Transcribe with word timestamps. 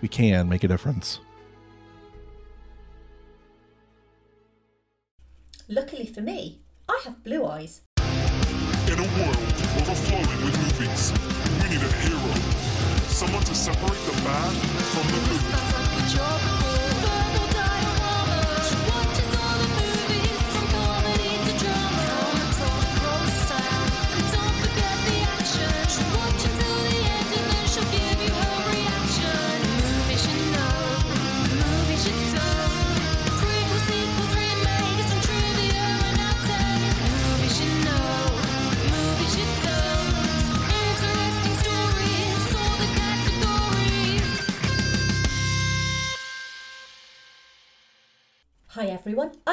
we 0.00 0.08
can 0.08 0.48
make 0.48 0.64
a 0.64 0.68
difference. 0.68 1.20
Luckily 5.68 6.06
for 6.06 6.20
me, 6.20 6.62
I 6.88 7.00
have 7.04 7.22
blue 7.22 7.44
eyes. 7.46 7.82
In 7.98 8.98
a 8.98 9.08
world 9.18 9.36
overflowing 9.78 10.44
with 10.44 10.56
movies, 10.62 11.12
we 11.62 11.68
need 11.70 11.84
a 11.84 11.92
hero. 12.02 12.34
Someone 13.06 13.44
to 13.44 13.54
separate 13.54 14.02
the 14.06 14.12
bad 14.22 14.52
from 14.52 15.06
the 15.06 15.20
good. 15.28 16.89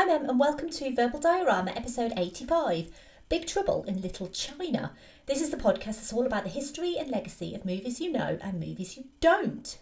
I'm 0.08 0.24
Em 0.24 0.30
and 0.30 0.40
welcome 0.40 0.70
to 0.70 0.96
Verbal 0.96 1.20
Diorama 1.20 1.72
episode 1.76 2.14
85 2.16 2.92
Big 3.28 3.46
Trouble 3.46 3.84
in 3.84 4.02
Little 4.02 4.30
China. 4.30 4.94
This 5.26 5.42
is 5.42 5.50
the 5.50 5.58
podcast 5.58 5.84
that's 5.84 6.14
all 6.14 6.26
about 6.26 6.46
the 6.46 6.50
history 6.50 6.96
and 6.98 7.10
legacy 7.10 7.54
of 7.54 7.66
movies 7.66 8.00
you 8.00 8.10
know 8.10 8.38
and 8.42 8.54
movies 8.58 8.96
you 8.96 9.04
don't. 9.20 9.78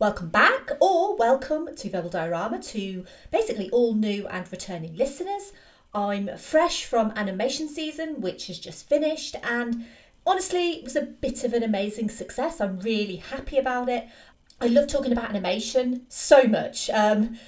Welcome 0.00 0.30
back, 0.30 0.70
or 0.80 1.16
welcome 1.16 1.72
to 1.76 1.88
Verbal 1.88 2.10
Diorama 2.10 2.60
to 2.70 3.04
basically 3.30 3.70
all 3.70 3.94
new 3.94 4.26
and 4.26 4.50
returning 4.50 4.96
listeners. 4.96 5.52
I'm 5.94 6.36
fresh 6.36 6.84
from 6.84 7.12
animation 7.14 7.68
season, 7.68 8.20
which 8.20 8.48
has 8.48 8.58
just 8.58 8.88
finished, 8.88 9.36
and 9.44 9.84
honestly, 10.26 10.70
it 10.70 10.84
was 10.84 10.96
a 10.96 11.02
bit 11.02 11.44
of 11.44 11.52
an 11.52 11.62
amazing 11.62 12.10
success. 12.10 12.60
I'm 12.60 12.80
really 12.80 13.16
happy 13.16 13.56
about 13.56 13.88
it. 13.88 14.08
I 14.60 14.66
love 14.66 14.88
talking 14.88 15.12
about 15.12 15.30
animation 15.30 16.06
so 16.08 16.42
much. 16.42 16.90
Um, 16.90 17.38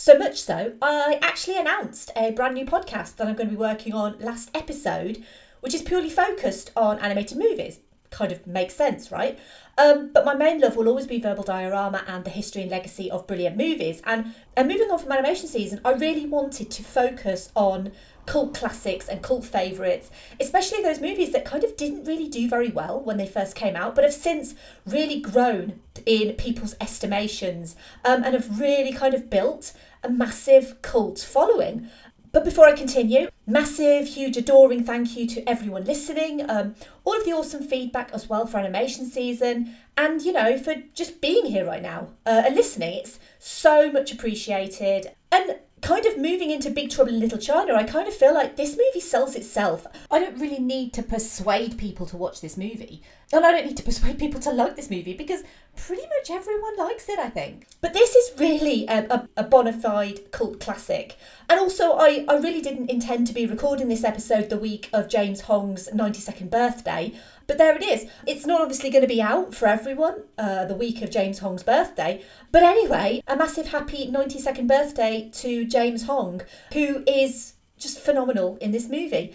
so 0.00 0.16
much 0.16 0.40
so, 0.40 0.72
I 0.80 1.18
actually 1.20 1.58
announced 1.58 2.10
a 2.16 2.30
brand 2.30 2.54
new 2.54 2.64
podcast 2.64 3.16
that 3.16 3.26
I'm 3.26 3.34
going 3.34 3.50
to 3.50 3.54
be 3.54 3.60
working 3.60 3.92
on 3.92 4.18
last 4.18 4.50
episode, 4.54 5.22
which 5.60 5.74
is 5.74 5.82
purely 5.82 6.08
focused 6.08 6.70
on 6.74 6.98
animated 7.00 7.36
movies. 7.36 7.80
Kind 8.10 8.32
of 8.32 8.46
makes 8.46 8.74
sense, 8.74 9.12
right? 9.12 9.38
Um, 9.78 10.10
but 10.12 10.24
my 10.24 10.34
main 10.34 10.60
love 10.60 10.76
will 10.76 10.88
always 10.88 11.06
be 11.06 11.20
verbal 11.20 11.44
diorama 11.44 12.04
and 12.06 12.24
the 12.24 12.30
history 12.30 12.62
and 12.62 12.70
legacy 12.70 13.10
of 13.10 13.26
brilliant 13.26 13.56
movies. 13.56 14.02
And, 14.04 14.34
and 14.56 14.68
moving 14.68 14.90
on 14.90 14.98
from 14.98 15.12
animation 15.12 15.48
season, 15.48 15.80
I 15.84 15.92
really 15.92 16.26
wanted 16.26 16.70
to 16.72 16.82
focus 16.82 17.50
on 17.54 17.92
cult 18.26 18.54
classics 18.54 19.08
and 19.08 19.22
cult 19.22 19.44
favourites, 19.44 20.10
especially 20.38 20.82
those 20.82 21.00
movies 21.00 21.32
that 21.32 21.44
kind 21.44 21.64
of 21.64 21.76
didn't 21.76 22.04
really 22.04 22.28
do 22.28 22.48
very 22.48 22.70
well 22.70 23.00
when 23.00 23.16
they 23.16 23.26
first 23.26 23.56
came 23.56 23.74
out, 23.74 23.94
but 23.94 24.04
have 24.04 24.12
since 24.12 24.54
really 24.86 25.20
grown 25.20 25.80
in 26.06 26.34
people's 26.34 26.76
estimations 26.80 27.74
um, 28.04 28.22
and 28.22 28.34
have 28.34 28.60
really 28.60 28.92
kind 28.92 29.14
of 29.14 29.30
built 29.30 29.72
a 30.02 30.08
massive 30.08 30.80
cult 30.82 31.18
following. 31.18 31.88
But 32.32 32.44
before 32.44 32.66
I 32.66 32.72
continue, 32.72 33.28
massive, 33.46 34.06
huge, 34.06 34.36
adoring 34.36 34.84
thank 34.84 35.16
you 35.16 35.26
to 35.26 35.48
everyone 35.48 35.84
listening, 35.84 36.48
um, 36.48 36.76
all 37.04 37.16
of 37.16 37.24
the 37.24 37.32
awesome 37.32 37.64
feedback 37.64 38.10
as 38.12 38.28
well 38.28 38.46
for 38.46 38.58
animation 38.58 39.06
season, 39.06 39.74
and 39.96 40.22
you 40.22 40.32
know, 40.32 40.56
for 40.56 40.74
just 40.94 41.20
being 41.20 41.46
here 41.46 41.66
right 41.66 41.82
now 41.82 42.08
uh, 42.24 42.42
and 42.46 42.54
listening. 42.54 42.94
It's 42.94 43.18
so 43.38 43.90
much 43.90 44.12
appreciated. 44.12 45.12
And 45.32 45.56
kind 45.82 46.06
of 46.06 46.18
moving 46.18 46.50
into 46.50 46.70
Big 46.70 46.90
Trouble 46.90 47.12
in 47.12 47.20
Little 47.20 47.38
China, 47.38 47.74
I 47.74 47.84
kind 47.84 48.06
of 48.08 48.14
feel 48.14 48.34
like 48.34 48.56
this 48.56 48.76
movie 48.76 49.00
sells 49.00 49.34
itself. 49.34 49.86
I 50.10 50.18
don't 50.18 50.38
really 50.38 50.58
need 50.58 50.92
to 50.94 51.02
persuade 51.02 51.78
people 51.78 52.06
to 52.06 52.16
watch 52.16 52.40
this 52.40 52.56
movie. 52.56 53.02
And 53.32 53.46
I 53.46 53.52
don't 53.52 53.66
need 53.66 53.76
to 53.76 53.82
persuade 53.82 54.18
people 54.18 54.40
to 54.40 54.50
like 54.50 54.74
this 54.74 54.90
movie 54.90 55.14
because 55.14 55.44
pretty 55.76 56.02
much 56.02 56.30
everyone 56.30 56.76
likes 56.76 57.08
it, 57.08 57.18
I 57.18 57.28
think. 57.28 57.66
But 57.80 57.92
this 57.92 58.14
is 58.16 58.38
really 58.38 58.86
a, 58.88 59.06
a, 59.08 59.28
a 59.36 59.44
bona 59.44 59.72
fide 59.72 60.32
cult 60.32 60.58
classic. 60.58 61.16
And 61.48 61.60
also, 61.60 61.92
I, 61.92 62.24
I 62.28 62.38
really 62.38 62.60
didn't 62.60 62.90
intend 62.90 63.26
to 63.28 63.32
be 63.32 63.46
recording 63.46 63.88
this 63.88 64.04
episode 64.04 64.50
the 64.50 64.58
week 64.58 64.90
of 64.92 65.08
James 65.08 65.42
Hong's 65.42 65.88
92nd 65.94 66.50
birthday. 66.50 67.12
But 67.50 67.58
there 67.58 67.74
it 67.74 67.82
is. 67.82 68.06
It's 68.28 68.46
not 68.46 68.60
obviously 68.60 68.90
going 68.90 69.02
to 69.02 69.08
be 69.08 69.20
out 69.20 69.56
for 69.56 69.66
everyone 69.66 70.22
uh, 70.38 70.66
the 70.66 70.76
week 70.76 71.02
of 71.02 71.10
James 71.10 71.40
Hong's 71.40 71.64
birthday. 71.64 72.22
But 72.52 72.62
anyway, 72.62 73.24
a 73.26 73.34
massive 73.34 73.66
happy 73.66 74.08
92nd 74.08 74.68
birthday 74.68 75.28
to 75.32 75.64
James 75.64 76.04
Hong, 76.04 76.42
who 76.72 77.02
is 77.08 77.54
just 77.76 77.98
phenomenal 77.98 78.56
in 78.60 78.70
this 78.70 78.88
movie. 78.88 79.34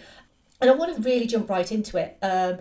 And 0.62 0.70
I 0.70 0.72
want 0.72 0.96
to 0.96 1.02
really 1.02 1.26
jump 1.26 1.50
right 1.50 1.70
into 1.70 1.98
it. 1.98 2.16
Um, 2.22 2.56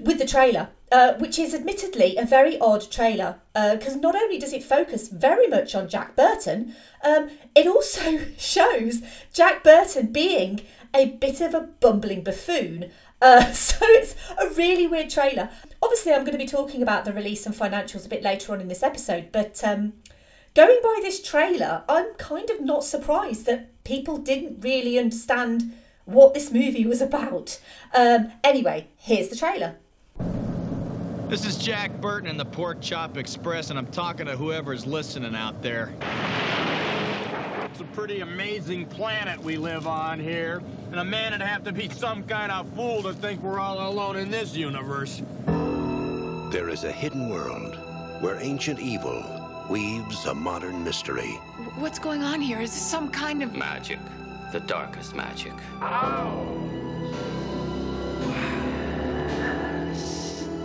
with 0.00 0.18
the 0.18 0.24
trailer, 0.24 0.68
uh, 0.92 1.14
which 1.14 1.36
is 1.36 1.52
admittedly 1.52 2.16
a 2.16 2.24
very 2.24 2.58
odd 2.60 2.88
trailer, 2.90 3.40
because 3.54 3.96
uh, 3.96 4.00
not 4.00 4.14
only 4.14 4.38
does 4.38 4.52
it 4.52 4.62
focus 4.62 5.08
very 5.08 5.48
much 5.48 5.74
on 5.74 5.88
Jack 5.88 6.14
Burton, 6.14 6.76
um, 7.02 7.28
it 7.56 7.66
also 7.66 8.20
shows 8.38 9.02
Jack 9.32 9.64
Burton 9.64 10.12
being 10.12 10.62
a 10.94 11.06
bit 11.06 11.40
of 11.40 11.54
a 11.54 11.60
bumbling 11.60 12.22
buffoon. 12.22 12.90
Uh, 13.22 13.44
so 13.52 13.76
it's 13.80 14.14
a 14.38 14.50
really 14.50 14.86
weird 14.86 15.08
trailer. 15.08 15.48
Obviously, 15.80 16.12
I'm 16.12 16.24
going 16.24 16.32
to 16.32 16.38
be 16.38 16.46
talking 16.46 16.82
about 16.82 17.04
the 17.04 17.12
release 17.12 17.46
and 17.46 17.54
financials 17.54 18.04
a 18.04 18.08
bit 18.08 18.22
later 18.22 18.52
on 18.52 18.60
in 18.60 18.68
this 18.68 18.82
episode, 18.82 19.30
but 19.32 19.62
um, 19.64 19.94
going 20.54 20.80
by 20.82 20.98
this 21.02 21.22
trailer, 21.22 21.84
I'm 21.88 22.12
kind 22.14 22.50
of 22.50 22.60
not 22.60 22.84
surprised 22.84 23.46
that 23.46 23.82
people 23.84 24.18
didn't 24.18 24.60
really 24.60 24.98
understand 24.98 25.72
what 26.04 26.34
this 26.34 26.50
movie 26.50 26.84
was 26.84 27.00
about. 27.00 27.60
Um, 27.94 28.32
anyway, 28.42 28.88
here's 28.96 29.28
the 29.28 29.36
trailer. 29.36 29.76
This 31.28 31.46
is 31.46 31.56
Jack 31.56 31.98
Burton 32.00 32.28
in 32.28 32.36
the 32.36 32.44
Pork 32.44 32.82
Chop 32.82 33.16
Express, 33.16 33.70
and 33.70 33.78
I'm 33.78 33.86
talking 33.86 34.26
to 34.26 34.36
whoever's 34.36 34.84
listening 34.84 35.34
out 35.34 35.62
there. 35.62 35.92
It's 37.72 37.80
a 37.80 37.84
pretty 37.84 38.20
amazing 38.20 38.84
planet 38.84 39.42
we 39.42 39.56
live 39.56 39.86
on 39.86 40.20
here, 40.20 40.62
and 40.90 41.00
a 41.00 41.04
man 41.04 41.32
would 41.32 41.40
have 41.40 41.64
to 41.64 41.72
be 41.72 41.88
some 41.88 42.22
kind 42.24 42.52
of 42.52 42.68
fool 42.74 43.02
to 43.02 43.14
think 43.14 43.42
we're 43.42 43.58
all 43.58 43.88
alone 43.88 44.16
in 44.16 44.30
this 44.30 44.54
universe. 44.54 45.22
There 46.52 46.68
is 46.68 46.84
a 46.84 46.92
hidden 46.92 47.30
world 47.30 47.78
where 48.20 48.36
ancient 48.40 48.78
evil 48.78 49.24
weaves 49.70 50.26
a 50.26 50.34
modern 50.34 50.84
mystery. 50.84 51.30
What's 51.78 51.98
going 51.98 52.22
on 52.22 52.42
here? 52.42 52.60
Is 52.60 52.72
this 52.72 52.82
some 52.82 53.10
kind 53.10 53.42
of 53.42 53.54
magic? 53.54 53.98
The 54.52 54.60
darkest 54.60 55.14
magic. 55.14 55.54
Ow. 55.80 56.44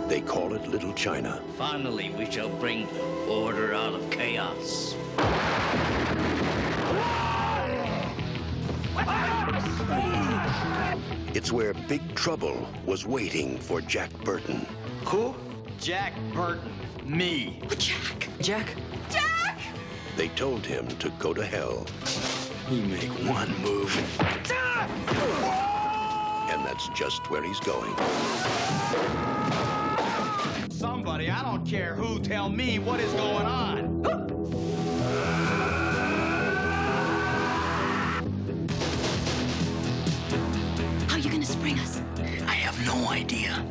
They 0.08 0.20
call 0.20 0.52
it 0.52 0.68
Little 0.68 0.92
China. 0.92 1.40
Finally, 1.56 2.10
we 2.18 2.30
shall 2.30 2.50
bring 2.50 2.86
order 3.26 3.72
out 3.72 3.94
of 3.94 4.10
chaos. 4.10 4.94
It's 11.48 11.52
where 11.54 11.72
Big 11.72 12.14
Trouble 12.14 12.68
was 12.84 13.06
waiting 13.06 13.56
for 13.56 13.80
Jack 13.80 14.12
Burton. 14.22 14.66
Who? 15.06 15.34
Jack 15.80 16.12
Burton. 16.34 16.70
Me. 17.06 17.62
Jack? 17.78 18.28
Jack? 18.38 18.74
Jack! 19.08 19.58
They 20.14 20.28
told 20.28 20.66
him 20.66 20.86
to 20.86 21.08
go 21.18 21.32
to 21.32 21.42
hell, 21.42 21.86
You 22.70 22.82
make 22.82 23.08
one 23.26 23.48
move. 23.62 23.96
and 26.50 26.66
that's 26.66 26.86
just 26.90 27.30
where 27.30 27.42
he's 27.42 27.60
going. 27.60 27.94
Somebody, 30.70 31.30
I 31.30 31.42
don't 31.42 31.64
care 31.64 31.94
who, 31.94 32.20
tell 32.20 32.50
me 32.50 32.78
what 32.78 33.00
is 33.00 33.14
going 33.14 33.46
on. 33.46 34.02
How 41.68 41.74
are 41.74 41.76
you 41.76 41.82
gonna 41.82 41.86
spring 41.86 42.28
us? 42.28 42.48
I 42.48 42.52
have 42.52 42.86
no 42.86 43.10
idea. 43.10 43.62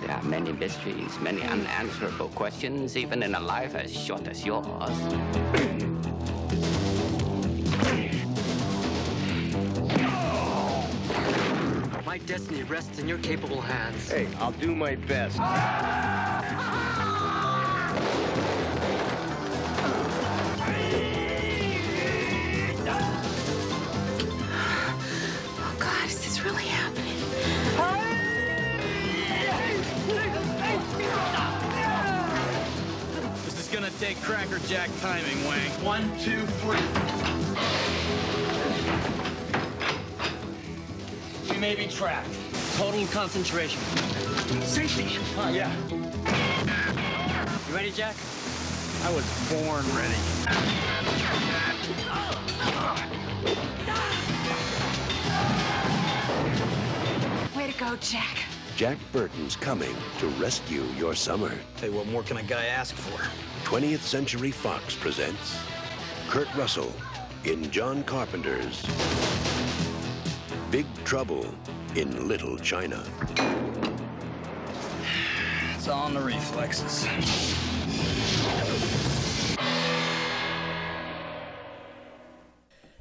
There 0.00 0.10
are 0.10 0.22
many 0.22 0.52
mysteries, 0.52 1.18
many 1.20 1.42
unanswerable 1.42 2.28
questions, 2.28 2.96
even 2.96 3.22
in 3.22 3.34
a 3.34 3.40
life 3.40 3.74
as 3.74 3.92
short 3.92 4.28
as 4.28 4.44
yours. 4.46 4.66
My 12.04 12.18
destiny 12.18 12.62
rests 12.62 12.98
in 13.00 13.08
your 13.08 13.18
capable 13.18 13.60
hands. 13.60 14.08
Hey, 14.10 14.28
I'll 14.38 14.52
do 14.52 14.74
my 14.74 14.94
best. 14.94 15.38
Oh 15.40 16.25
This 34.06 34.16
is 34.18 34.24
gonna 34.24 34.38
take 34.38 34.48
Cracker 34.50 34.58
Jack 34.68 34.90
timing, 35.00 35.44
Wang. 35.44 35.70
One, 35.84 36.18
two, 36.18 36.46
three. 36.62 36.78
We 41.50 41.58
may 41.58 41.74
be 41.74 41.88
trapped. 41.88 42.28
Total 42.76 43.04
concentration. 43.08 43.80
Safety. 44.62 45.18
Oh, 45.36 45.48
yeah. 45.48 45.72
You 47.68 47.74
ready, 47.74 47.90
Jack? 47.90 48.14
I 49.02 49.10
was 49.12 49.24
born 49.50 49.84
ready. 49.96 50.14
Way 57.56 57.72
to 57.72 57.78
go, 57.78 57.96
Jack. 57.96 58.44
Jack 58.76 58.98
Burton's 59.10 59.56
coming 59.56 59.96
to 60.18 60.26
rescue 60.40 60.84
your 60.96 61.14
summer. 61.14 61.52
Hey, 61.80 61.88
what 61.88 62.06
more 62.06 62.22
can 62.22 62.36
a 62.36 62.42
guy 62.42 62.66
ask 62.66 62.94
for? 62.94 63.55
20th 63.66 63.98
Century 63.98 64.52
Fox 64.52 64.94
presents 64.94 65.58
Kurt 66.28 66.46
Russell 66.54 66.92
in 67.42 67.68
John 67.72 68.04
Carpenter's 68.04 68.80
Big 70.70 70.86
Trouble 71.02 71.52
in 71.96 72.28
Little 72.28 72.56
China. 72.58 73.04
It's 75.74 75.88
all 75.88 76.06
in 76.06 76.14
the 76.14 76.20
reflexes. 76.20 77.08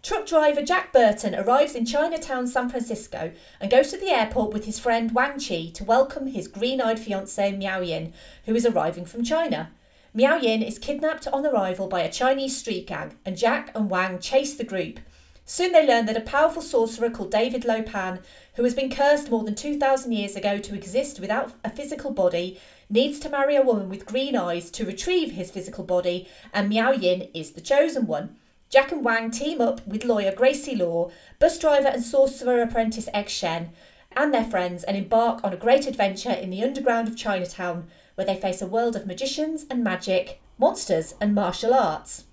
Truck 0.02 0.26
driver 0.26 0.64
Jack 0.64 0.92
Burton 0.92 1.36
arrives 1.36 1.76
in 1.76 1.86
Chinatown, 1.86 2.48
San 2.48 2.70
Francisco, 2.70 3.34
and 3.62 3.70
goes 3.70 3.92
to 3.92 4.00
the 4.00 4.10
airport 4.10 4.52
with 4.52 4.66
his 4.66 4.80
friend 4.80 5.12
Wang 5.14 5.40
Chi 5.40 5.70
to 5.76 5.84
welcome 5.84 6.26
his 6.26 6.48
green 6.48 6.82
eyed 6.82 6.98
fiancée 6.98 7.56
Miao 7.56 7.82
Yin, 7.82 8.14
who 8.46 8.56
is 8.56 8.66
arriving 8.66 9.06
from 9.06 9.24
China. 9.24 9.70
Miao 10.18 10.38
Yin 10.38 10.64
is 10.64 10.80
kidnapped 10.80 11.28
on 11.28 11.46
arrival 11.46 11.90
by 11.90 12.00
a 12.00 12.10
Chinese 12.10 12.56
street 12.56 12.88
gang, 12.88 13.18
and 13.26 13.36
Jack 13.36 13.70
and 13.76 13.90
Wang 13.90 14.18
chase 14.20 14.54
the 14.54 14.64
group. 14.64 15.02
Soon 15.44 15.74
they 15.74 15.86
learn 15.86 16.06
that 16.06 16.16
a 16.16 16.22
powerful 16.22 16.62
sorcerer 16.62 17.10
called 17.10 17.32
David 17.32 17.66
Lo 17.66 17.82
Pan, 17.82 18.22
who 18.54 18.64
has 18.64 18.74
been 18.74 18.90
cursed 18.90 19.30
more 19.30 19.44
than 19.44 19.56
2,000 19.56 20.14
years 20.14 20.38
ago 20.38 20.58
to 20.58 20.74
exist 20.74 21.20
without 21.20 21.52
a 21.66 21.70
physical 21.70 22.12
body, 22.12 22.58
needs 22.90 23.20
to 23.20 23.30
marry 23.30 23.58
a 23.58 23.62
woman 23.62 23.90
with 23.90 24.06
green 24.06 24.38
eyes 24.38 24.72
to 24.72 24.86
retrieve 24.86 25.34
his 25.34 25.52
physical 25.52 25.84
body, 25.84 26.30
and 26.54 26.70
Miao 26.70 26.94
Yin 26.94 27.28
is 27.34 27.52
the 27.52 27.60
chosen 27.60 28.08
one. 28.08 28.38
Jack 28.70 28.94
and 28.94 29.04
Wang 29.04 29.32
team 29.32 29.60
up 29.60 29.86
with 29.86 30.06
lawyer 30.06 30.34
Gracie 30.34 30.78
Law, 30.78 31.12
bus 31.40 31.60
driver 31.60 31.90
and 31.90 32.02
sorcerer 32.02 32.62
apprentice 32.62 33.10
Egg 33.14 33.28
Shen, 33.28 33.72
and 34.16 34.34
their 34.34 34.46
friends 34.46 34.86
and 34.86 34.96
embark 34.96 35.44
on 35.44 35.52
a 35.52 35.58
great 35.58 35.86
adventure 35.86 36.32
in 36.32 36.52
the 36.52 36.64
underground 36.64 37.10
of 37.10 37.18
Chinatown, 37.18 37.90
where 38.16 38.26
they 38.26 38.36
face 38.36 38.62
a 38.62 38.68
world 38.68 38.96
of 38.96 39.06
magicians 39.06 39.66
and 39.70 39.84
magic, 39.84 40.42
monsters 40.58 41.16
and 41.22 41.36
martial 41.36 41.74
arts. 41.74 42.26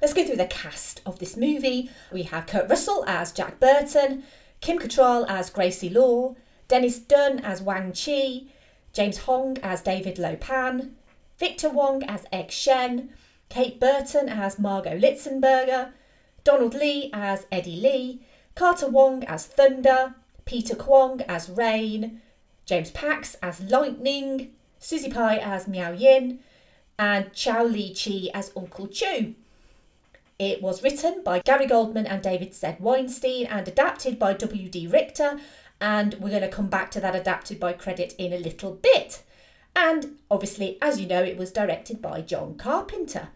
Let's 0.00 0.14
go 0.14 0.24
through 0.24 0.36
the 0.36 0.46
cast 0.46 1.00
of 1.04 1.18
this 1.18 1.36
movie. 1.36 1.90
We 2.12 2.24
have 2.24 2.46
Kurt 2.46 2.68
Russell 2.68 3.04
as 3.06 3.32
Jack 3.32 3.60
Burton, 3.60 4.24
Kim 4.60 4.78
Cattrall 4.78 5.26
as 5.28 5.50
Gracie 5.50 5.90
Law, 5.90 6.34
Dennis 6.68 6.98
Dun 6.98 7.40
as 7.40 7.62
Wang 7.62 7.92
Chi, 7.92 8.44
James 8.92 9.18
Hong 9.18 9.58
as 9.58 9.82
David 9.82 10.18
Lo 10.18 10.36
Pan, 10.36 10.94
Victor 11.38 11.68
Wong 11.68 12.02
as 12.04 12.26
Egg 12.32 12.50
Shen, 12.50 13.10
Kate 13.48 13.78
Burton 13.78 14.28
as 14.28 14.58
Margo 14.58 14.96
Litzenberger, 14.98 15.92
Donald 16.44 16.74
Li 16.74 17.10
as 17.12 17.46
Eddie 17.50 17.80
Lee, 17.80 18.20
Carter 18.54 18.88
Wong 18.88 19.24
as 19.24 19.46
Thunder, 19.46 20.14
Peter 20.44 20.74
Kwong 20.74 21.22
as 21.22 21.48
Rain, 21.48 22.20
James 22.66 22.90
Pax 22.90 23.36
as 23.42 23.60
Lightning, 23.60 24.53
Suzee 24.84 25.12
Pai 25.12 25.40
as 25.40 25.66
Miao 25.66 25.92
Yin, 25.92 26.40
and 26.98 27.32
Chao 27.32 27.64
Li 27.64 27.94
Chi 27.94 28.28
as 28.34 28.52
Uncle 28.54 28.86
Chu. 28.86 29.34
It 30.38 30.60
was 30.60 30.82
written 30.82 31.22
by 31.24 31.40
Gary 31.40 31.66
Goldman 31.66 32.06
and 32.06 32.22
David 32.22 32.54
Z. 32.54 32.74
Weinstein 32.80 33.46
and 33.46 33.66
adapted 33.66 34.18
by 34.18 34.34
W.D. 34.34 34.88
Richter, 34.88 35.40
and 35.80 36.14
we're 36.14 36.28
going 36.28 36.42
to 36.42 36.48
come 36.48 36.68
back 36.68 36.90
to 36.90 37.00
that 37.00 37.16
adapted 37.16 37.58
by 37.58 37.72
credit 37.72 38.14
in 38.18 38.34
a 38.34 38.38
little 38.38 38.72
bit. 38.72 39.22
And 39.74 40.18
obviously, 40.30 40.76
as 40.82 41.00
you 41.00 41.06
know, 41.06 41.22
it 41.22 41.38
was 41.38 41.50
directed 41.50 42.02
by 42.02 42.20
John 42.20 42.56
Carpenter. 42.56 43.28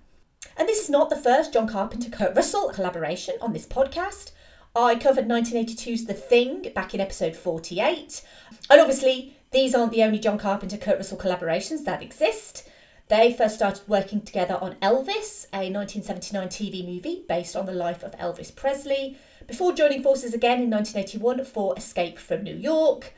And 0.55 0.69
this 0.69 0.83
is 0.83 0.91
not 0.91 1.09
the 1.09 1.17
first 1.17 1.55
John 1.55 1.67
Carpenter 1.67 2.11
Kurt 2.11 2.37
Russell 2.37 2.69
collaboration 2.71 3.37
on 3.41 3.55
this 3.55 3.67
podcast. 3.67 4.33
I 4.77 4.97
covered 4.97 5.27
1982's 5.27 6.05
The 6.05 6.15
Thing 6.15 6.71
back 6.75 6.95
in 6.95 7.01
episode 7.01 7.37
48. 7.37 8.23
And 8.71 8.81
obviously, 8.81 9.38
these 9.51 9.75
aren't 9.75 9.93
the 9.93 10.03
only 10.03 10.19
John 10.19 10.39
Carpenter 10.39 10.77
Kurt 10.77 10.99
Russell 10.99 11.19
collaborations 11.19 11.85
that 11.85 12.03
exist. 12.03 12.69
They 13.09 13.33
first 13.33 13.55
started 13.55 13.89
working 13.89 14.21
together 14.21 14.59
on 14.61 14.75
Elvis, 14.77 15.47
a 15.53 15.71
1979 15.71 16.49
TV 16.49 16.87
movie 16.87 17.25
based 17.27 17.57
on 17.57 17.65
the 17.65 17.73
life 17.73 18.03
of 18.03 18.13
Elvis 18.13 18.55
Presley, 18.55 19.17
before 19.47 19.73
joining 19.73 20.03
forces 20.03 20.35
again 20.35 20.61
in 20.61 20.71
1981 20.71 21.47
for 21.47 21.75
Escape 21.77 22.19
from 22.19 22.43
New 22.43 22.55
York, 22.55 23.15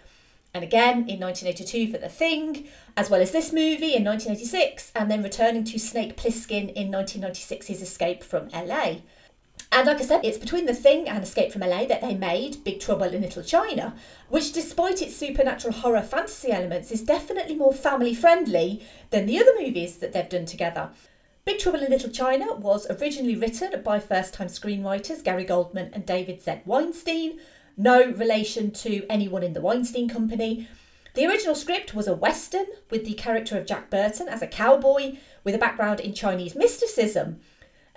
and 0.54 0.62
again 0.62 1.08
in 1.08 1.18
1982 1.18 1.90
for 1.90 1.98
The 1.98 2.08
Thing, 2.08 2.68
as 2.96 3.10
well 3.10 3.20
as 3.20 3.32
this 3.32 3.52
movie 3.52 3.94
in 3.96 4.04
1986, 4.04 4.92
and 4.94 5.10
then 5.10 5.24
returning 5.24 5.64
to 5.64 5.78
Snake 5.78 6.16
Plissken 6.16 6.72
in 6.74 6.92
1996's 6.92 7.82
Escape 7.82 8.22
from 8.22 8.48
LA. 8.50 8.98
And 9.72 9.86
like 9.86 10.00
I 10.00 10.04
said, 10.04 10.24
it's 10.24 10.38
between 10.38 10.66
The 10.66 10.74
Thing 10.74 11.08
and 11.08 11.22
Escape 11.22 11.52
from 11.52 11.62
LA 11.62 11.84
that 11.84 12.00
they 12.00 12.14
made 12.14 12.64
Big 12.64 12.80
Trouble 12.80 13.04
in 13.04 13.22
Little 13.22 13.44
China, 13.44 13.94
which, 14.28 14.52
despite 14.52 15.00
its 15.00 15.16
supernatural 15.16 15.72
horror 15.72 16.02
fantasy 16.02 16.50
elements, 16.50 16.90
is 16.90 17.02
definitely 17.02 17.54
more 17.54 17.72
family 17.72 18.12
friendly 18.12 18.84
than 19.10 19.26
the 19.26 19.38
other 19.38 19.54
movies 19.60 19.98
that 19.98 20.12
they've 20.12 20.28
done 20.28 20.44
together. 20.44 20.90
Big 21.44 21.60
Trouble 21.60 21.84
in 21.84 21.90
Little 21.90 22.10
China 22.10 22.52
was 22.54 22.90
originally 22.90 23.36
written 23.36 23.80
by 23.82 24.00
first 24.00 24.34
time 24.34 24.48
screenwriters 24.48 25.22
Gary 25.22 25.44
Goldman 25.44 25.90
and 25.92 26.04
David 26.04 26.42
Z. 26.42 26.62
Weinstein, 26.64 27.38
no 27.76 28.10
relation 28.10 28.72
to 28.72 29.06
anyone 29.08 29.44
in 29.44 29.52
the 29.52 29.60
Weinstein 29.60 30.08
Company. 30.08 30.66
The 31.14 31.26
original 31.26 31.54
script 31.54 31.94
was 31.94 32.08
a 32.08 32.14
western 32.14 32.66
with 32.90 33.04
the 33.04 33.14
character 33.14 33.56
of 33.56 33.66
Jack 33.66 33.88
Burton 33.88 34.28
as 34.28 34.42
a 34.42 34.48
cowboy 34.48 35.16
with 35.44 35.54
a 35.54 35.58
background 35.58 36.00
in 36.00 36.12
Chinese 36.12 36.56
mysticism 36.56 37.40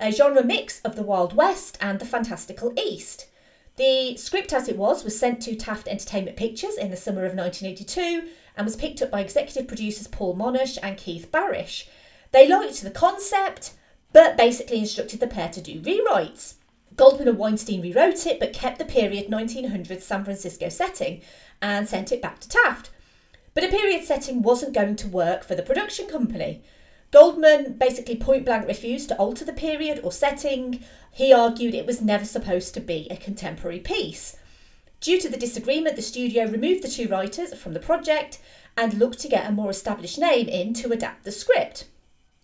a 0.04 0.12
genre 0.12 0.44
mix 0.44 0.82
of 0.82 0.98
the 0.98 1.02
Wild 1.02 1.34
West 1.34 1.78
and 1.80 1.98
the 1.98 2.06
fantastical 2.06 2.74
East. 2.78 3.28
The 3.78 4.18
script, 4.18 4.52
as 4.52 4.68
it 4.68 4.78
was, 4.78 5.06
was 5.06 5.18
sent 5.18 5.42
to 5.44 5.56
Taft 5.56 5.88
Entertainment 5.88 6.36
Pictures 6.36 6.76
in 6.76 6.92
the 6.92 6.98
summer 6.98 7.26
of 7.26 7.36
1982 7.36 8.28
and 8.58 8.66
was 8.66 8.76
picked 8.76 9.02
up 9.02 9.10
by 9.10 9.22
executive 9.22 9.66
producers 9.66 10.08
Paul 10.08 10.36
Monash 10.36 10.78
and 10.84 10.98
Keith 10.98 11.32
Barish. 11.32 11.88
They 12.32 12.50
liked 12.50 12.82
the 12.82 12.92
concept, 12.92 13.76
but 14.12 14.36
basically 14.36 14.80
instructed 14.80 15.22
the 15.22 15.28
pair 15.28 15.48
to 15.48 15.62
do 15.62 15.80
rewrites. 15.80 16.56
Goldman 16.98 17.30
and 17.30 17.38
Weinstein 17.38 17.82
rewrote 17.82 18.28
it, 18.28 18.42
but 18.42 18.52
kept 18.52 18.80
the 18.80 18.86
period 18.86 19.28
1900s 19.28 20.02
San 20.02 20.26
Francisco 20.26 20.68
setting 20.68 21.22
and 21.62 21.88
sent 21.88 22.12
it 22.12 22.22
back 22.22 22.42
to 22.42 22.50
Taft. 22.50 22.90
But 23.54 23.64
a 23.64 23.70
period 23.70 24.04
setting 24.04 24.42
wasn't 24.42 24.76
going 24.76 24.98
to 24.98 25.08
work 25.08 25.46
for 25.46 25.56
the 25.56 25.64
production 25.64 26.08
company. 26.08 26.62
Goldman 27.14 27.74
basically 27.74 28.16
point 28.16 28.44
blank 28.44 28.68
refused 28.68 29.08
to 29.10 29.18
alter 29.18 29.46
the 29.46 29.54
period 29.54 30.00
or 30.04 30.12
setting. 30.12 30.84
He 31.12 31.32
argued 31.32 31.76
it 31.76 31.86
was 31.86 32.02
never 32.02 32.26
supposed 32.26 32.74
to 32.74 32.80
be 32.80 33.08
a 33.12 33.16
contemporary 33.16 33.80
piece. 33.80 34.36
Due 35.00 35.22
to 35.22 35.30
the 35.30 35.38
disagreement, 35.38 35.96
the 35.96 36.02
studio 36.02 36.48
removed 36.48 36.84
the 36.84 36.90
two 36.90 37.08
writers 37.08 37.54
from 37.54 37.74
the 37.74 37.80
project 37.80 38.40
and 38.76 38.96
looked 38.96 39.20
to 39.20 39.28
get 39.28 39.48
a 39.48 39.52
more 39.52 39.70
established 39.70 40.18
name 40.18 40.48
in 40.48 40.74
to 40.74 40.92
adapt 40.92 41.24
the 41.24 41.32
script. 41.32 41.86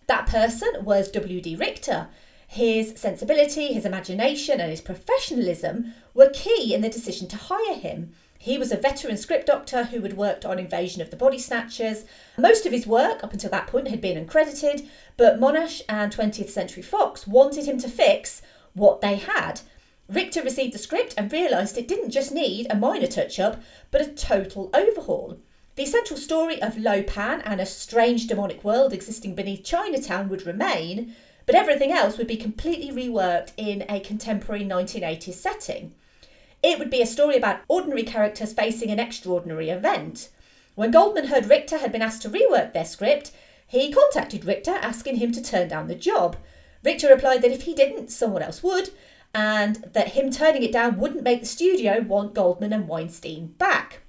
That 0.06 0.28
person 0.28 0.84
was 0.84 1.10
W.D. 1.10 1.56
Richter. 1.56 2.06
His 2.46 2.92
sensibility, 2.94 3.72
his 3.72 3.84
imagination, 3.84 4.60
and 4.60 4.70
his 4.70 4.80
professionalism 4.80 5.94
were 6.14 6.30
key 6.32 6.74
in 6.74 6.80
the 6.80 6.88
decision 6.88 7.26
to 7.28 7.36
hire 7.36 7.74
him. 7.74 8.12
He 8.42 8.56
was 8.56 8.72
a 8.72 8.76
veteran 8.78 9.18
script 9.18 9.48
doctor 9.48 9.84
who 9.84 10.00
had 10.00 10.16
worked 10.16 10.46
on 10.46 10.58
Invasion 10.58 11.02
of 11.02 11.10
the 11.10 11.16
Body 11.16 11.38
Snatchers. 11.38 12.06
Most 12.38 12.64
of 12.64 12.72
his 12.72 12.86
work 12.86 13.22
up 13.22 13.34
until 13.34 13.50
that 13.50 13.66
point 13.66 13.88
had 13.88 14.00
been 14.00 14.16
uncredited, 14.16 14.88
but 15.18 15.38
Monash 15.38 15.82
and 15.90 16.10
20th 16.10 16.48
Century 16.48 16.82
Fox 16.82 17.26
wanted 17.26 17.66
him 17.66 17.78
to 17.80 17.86
fix 17.86 18.40
what 18.72 19.02
they 19.02 19.16
had. 19.16 19.60
Richter 20.08 20.40
received 20.40 20.72
the 20.72 20.78
script 20.78 21.12
and 21.18 21.30
realised 21.30 21.76
it 21.76 21.86
didn't 21.86 22.12
just 22.12 22.32
need 22.32 22.66
a 22.70 22.74
minor 22.74 23.06
touch 23.06 23.38
up, 23.38 23.62
but 23.90 24.00
a 24.00 24.06
total 24.06 24.70
overhaul. 24.72 25.38
The 25.74 25.82
essential 25.82 26.16
story 26.16 26.62
of 26.62 26.78
Lo 26.78 27.02
Pan 27.02 27.42
and 27.42 27.60
a 27.60 27.66
strange 27.66 28.26
demonic 28.26 28.64
world 28.64 28.94
existing 28.94 29.34
beneath 29.34 29.64
Chinatown 29.64 30.30
would 30.30 30.46
remain, 30.46 31.14
but 31.44 31.54
everything 31.54 31.92
else 31.92 32.16
would 32.16 32.26
be 32.26 32.38
completely 32.38 32.90
reworked 32.90 33.52
in 33.58 33.84
a 33.86 34.00
contemporary 34.00 34.64
1980s 34.64 35.34
setting. 35.34 35.92
It 36.62 36.78
would 36.78 36.90
be 36.90 37.00
a 37.00 37.06
story 37.06 37.36
about 37.36 37.60
ordinary 37.68 38.02
characters 38.02 38.52
facing 38.52 38.90
an 38.90 39.00
extraordinary 39.00 39.70
event. 39.70 40.28
When 40.74 40.90
Goldman 40.90 41.28
heard 41.28 41.48
Richter 41.48 41.78
had 41.78 41.90
been 41.90 42.02
asked 42.02 42.22
to 42.22 42.28
rework 42.30 42.72
their 42.72 42.84
script, 42.84 43.32
he 43.66 43.92
contacted 43.92 44.44
Richter 44.44 44.72
asking 44.72 45.16
him 45.16 45.32
to 45.32 45.42
turn 45.42 45.68
down 45.68 45.88
the 45.88 45.94
job. 45.94 46.36
Richter 46.84 47.08
replied 47.08 47.42
that 47.42 47.52
if 47.52 47.62
he 47.62 47.74
didn't, 47.74 48.10
someone 48.10 48.42
else 48.42 48.62
would, 48.62 48.90
and 49.32 49.76
that 49.92 50.08
him 50.08 50.30
turning 50.30 50.62
it 50.62 50.72
down 50.72 50.98
wouldn't 50.98 51.22
make 51.22 51.40
the 51.40 51.46
studio 51.46 52.00
want 52.00 52.34
Goldman 52.34 52.72
and 52.72 52.88
Weinstein 52.88 53.48
back. 53.58 54.00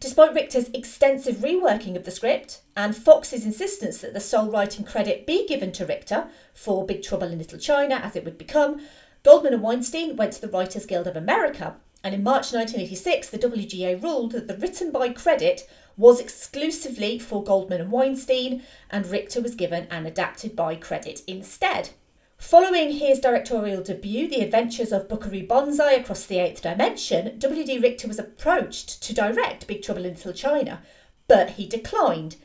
Despite 0.00 0.34
Richter's 0.34 0.68
extensive 0.74 1.36
reworking 1.36 1.96
of 1.96 2.04
the 2.04 2.10
script 2.10 2.60
and 2.76 2.94
Fox's 2.94 3.46
insistence 3.46 3.98
that 3.98 4.12
the 4.12 4.20
sole 4.20 4.50
writing 4.50 4.84
credit 4.84 5.26
be 5.26 5.46
given 5.46 5.72
to 5.72 5.86
Richter 5.86 6.26
for 6.52 6.84
Big 6.84 7.02
Trouble 7.02 7.28
in 7.28 7.38
Little 7.38 7.58
China, 7.58 7.94
as 7.94 8.14
it 8.14 8.24
would 8.24 8.36
become, 8.36 8.80
Goldman 9.22 9.54
and 9.54 9.62
Weinstein 9.62 10.16
went 10.16 10.34
to 10.34 10.40
the 10.42 10.48
Writers 10.48 10.84
Guild 10.84 11.06
of 11.06 11.16
America, 11.16 11.76
and 12.04 12.14
in 12.14 12.22
March 12.22 12.52
1986, 12.52 13.30
the 13.30 13.38
WGA 13.38 14.00
ruled 14.00 14.32
that 14.32 14.46
the 14.46 14.58
written 14.58 14.92
by 14.92 15.08
credit 15.08 15.66
was 15.96 16.20
exclusively 16.20 17.18
for 17.18 17.42
Goldman 17.42 17.80
and 17.80 17.90
Weinstein, 17.90 18.62
and 18.90 19.06
Richter 19.06 19.40
was 19.40 19.54
given 19.54 19.86
an 19.90 20.04
adapted 20.04 20.54
by 20.54 20.76
credit 20.76 21.22
instead. 21.26 21.90
Following 22.36 22.92
his 22.92 23.20
directorial 23.20 23.82
debut, 23.82 24.28
The 24.28 24.42
Adventures 24.42 24.92
of 24.92 25.08
Buckaroo 25.08 25.46
Banzai 25.46 25.92
Across 25.92 26.26
the 26.26 26.40
Eighth 26.40 26.60
Dimension, 26.60 27.38
W.D. 27.38 27.78
Richter 27.78 28.06
was 28.06 28.18
approached 28.18 29.02
to 29.02 29.14
direct 29.14 29.66
Big 29.66 29.82
Trouble 29.82 30.04
in 30.04 30.12
Little 30.12 30.34
China, 30.34 30.82
but 31.26 31.50
he 31.50 31.66
declined. 31.66 32.36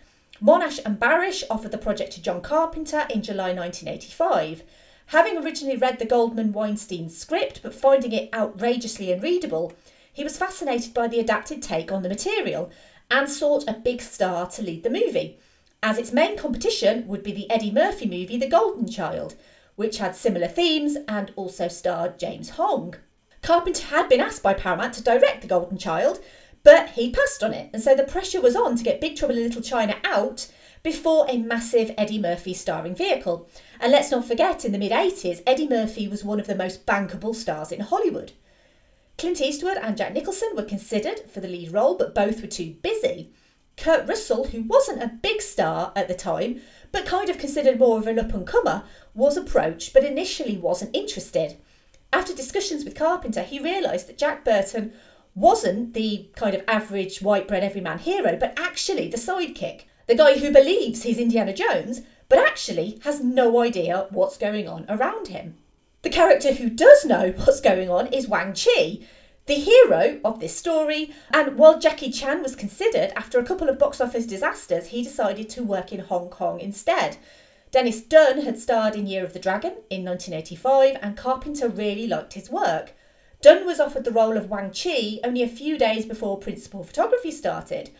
Monash 0.42 0.80
and 0.86 0.98
Barish 0.98 1.44
offered 1.50 1.72
the 1.72 1.78
project 1.78 2.14
to 2.14 2.22
John 2.22 2.40
Carpenter 2.40 3.08
in 3.10 3.22
July 3.22 3.52
1985. 3.52 4.64
Having 5.10 5.40
originally 5.40 5.76
read 5.76 5.98
the 5.98 6.06
Goldman 6.06 6.54
Weinstein 6.54 7.10
script 7.10 7.62
but 7.64 7.74
finding 7.74 8.12
it 8.12 8.30
outrageously 8.32 9.12
unreadable, 9.12 9.74
he 10.14 10.24
was 10.24 10.38
fascinated 10.38 10.94
by 10.94 11.08
the 11.08 11.20
adapted 11.20 11.64
take 11.64 11.92
on 11.92 12.04
the 12.04 12.10
material 12.10 12.70
and 13.10 13.28
sought 13.28 13.68
a 13.68 13.74
big 13.74 14.04
star 14.04 14.48
to 14.52 14.62
lead 14.62 14.84
the 14.84 14.90
movie, 14.92 15.40
as 15.82 15.98
its 15.98 16.14
main 16.14 16.38
competition 16.38 17.08
would 17.08 17.24
be 17.24 17.32
the 17.32 17.50
Eddie 17.50 17.72
Murphy 17.72 18.06
movie 18.06 18.38
The 18.38 18.48
Golden 18.48 18.88
Child, 18.88 19.34
which 19.76 19.98
had 19.98 20.16
similar 20.16 20.48
themes 20.48 20.96
and 21.08 21.34
also 21.36 21.68
starred 21.68 22.20
James 22.20 22.52
Hong. 22.52 22.94
Carpenter 23.42 23.88
had 23.88 24.10
been 24.10 24.22
asked 24.22 24.44
by 24.44 24.54
Paramount 24.54 24.94
to 24.94 25.04
direct 25.04 25.42
The 25.42 25.48
Golden 25.48 25.80
Child, 25.80 26.20
but 26.62 26.90
he 26.90 27.10
passed 27.10 27.42
on 27.42 27.56
it, 27.56 27.72
and 27.74 27.82
so 27.82 27.96
the 27.96 28.04
pressure 28.04 28.42
was 28.42 28.56
on 28.56 28.76
to 28.76 28.84
get 28.84 29.02
Big 29.02 29.16
Trouble 29.16 29.38
in 29.38 29.42
Little 29.42 29.64
China 29.64 29.96
out 30.04 30.52
before 30.84 31.26
a 31.28 31.38
massive 31.38 31.92
Eddie 31.98 32.20
Murphy 32.20 32.54
starring 32.54 32.96
vehicle. 32.96 33.50
And 33.80 33.92
let's 33.92 34.12
not 34.12 34.26
forget, 34.26 34.66
in 34.66 34.72
the 34.72 34.78
mid 34.78 34.92
80s, 34.92 35.42
Eddie 35.46 35.68
Murphy 35.68 36.08
was 36.08 36.24
one 36.24 36.40
of 36.40 36.48
the 36.48 36.56
most 36.56 36.86
bankable 36.86 37.36
stars 37.36 37.72
in 37.72 37.82
Hollywood. 37.82 38.34
Clint 39.18 39.42
Eastwood 39.42 39.78
and 39.78 39.98
Jack 39.98 40.14
Nicholson 40.14 40.50
were 40.56 40.64
considered 40.64 41.20
for 41.32 41.42
the 41.42 41.48
lead 41.48 41.74
role, 41.74 41.96
but 41.96 42.16
both 42.16 42.42
were 42.42 42.48
too 42.48 42.76
busy. 42.82 43.32
Kurt 43.76 44.08
Russell, 44.08 44.46
who 44.46 44.64
wasn't 44.64 45.04
a 45.04 45.08
big 45.22 45.42
star 45.42 45.92
at 45.96 46.08
the 46.08 46.14
time, 46.14 46.62
but 46.92 47.06
kind 47.06 47.30
of 47.30 47.38
considered 47.38 47.80
more 47.80 47.98
of 47.98 48.08
an 48.08 48.20
up 48.20 48.34
and 48.34 48.46
comer, 48.46 48.84
was 49.14 49.38
approached 49.38 49.94
but 49.94 50.04
initially 50.04 50.58
wasn't 50.58 50.96
interested. 50.96 51.58
After 52.12 52.34
discussions 52.34 52.84
with 52.84 52.96
Carpenter, 52.96 53.44
he 53.44 53.60
realised 53.60 54.08
that 54.08 54.18
Jack 54.18 54.44
Burton 54.44 54.94
wasn't 55.36 55.94
the 55.94 56.30
kind 56.36 56.56
of 56.56 56.64
average 56.68 57.22
white 57.22 57.48
bread 57.48 57.64
everyman 57.64 58.00
hero, 58.00 58.36
but 58.38 58.58
actually 58.58 59.08
the 59.08 59.18
sidekick, 59.18 59.84
the 60.10 60.16
guy 60.16 60.40
who 60.40 60.52
believes 60.52 61.04
he's 61.04 61.20
Indiana 61.20 61.54
Jones, 61.54 62.02
but 62.30 62.40
actually 62.40 63.00
has 63.04 63.22
no 63.22 63.62
idea 63.62 64.08
what's 64.10 64.40
going 64.40 64.68
on 64.68 64.88
around 64.90 65.28
him. 65.28 65.56
The 66.02 66.10
character 66.10 66.54
who 66.54 66.68
does 66.68 67.06
know 67.06 67.32
what's 67.38 67.62
going 67.62 67.92
on 67.92 68.08
is 68.08 68.28
Wang 68.28 68.56
Chi, 68.56 69.02
the 69.46 69.54
hero 69.54 70.20
of 70.26 70.40
this 70.40 70.58
story. 70.58 71.14
And 71.30 71.60
while 71.60 71.80
Jackie 71.80 72.12
Chan 72.12 72.42
was 72.42 72.56
considered, 72.56 73.12
after 73.16 73.38
a 73.38 73.46
couple 73.46 73.70
of 73.70 73.78
box 73.78 74.02
office 74.02 74.26
disasters, 74.26 74.88
he 74.88 75.04
decided 75.04 75.48
to 75.50 75.62
work 75.62 75.94
in 75.94 76.00
Hong 76.00 76.30
Kong 76.30 76.60
instead. 76.60 77.18
Dennis 77.70 78.02
Dun 78.02 78.42
had 78.42 78.58
starred 78.58 78.96
in 78.96 79.06
Year 79.06 79.24
of 79.24 79.34
the 79.34 79.40
Dragon 79.40 79.74
in 79.92 80.04
1985, 80.04 80.98
and 81.04 81.16
Carpenter 81.16 81.70
really 81.70 82.08
liked 82.08 82.34
his 82.34 82.50
work. 82.50 82.94
Dun 83.42 83.64
was 83.64 83.80
offered 83.80 84.06
the 84.06 84.12
role 84.12 84.38
of 84.38 84.50
Wang 84.50 84.72
Chi 84.72 85.20
only 85.24 85.44
a 85.44 85.48
few 85.48 85.78
days 85.78 86.08
before 86.08 86.40
principal 86.40 86.84
photography 86.84 87.30
started. 87.30 87.92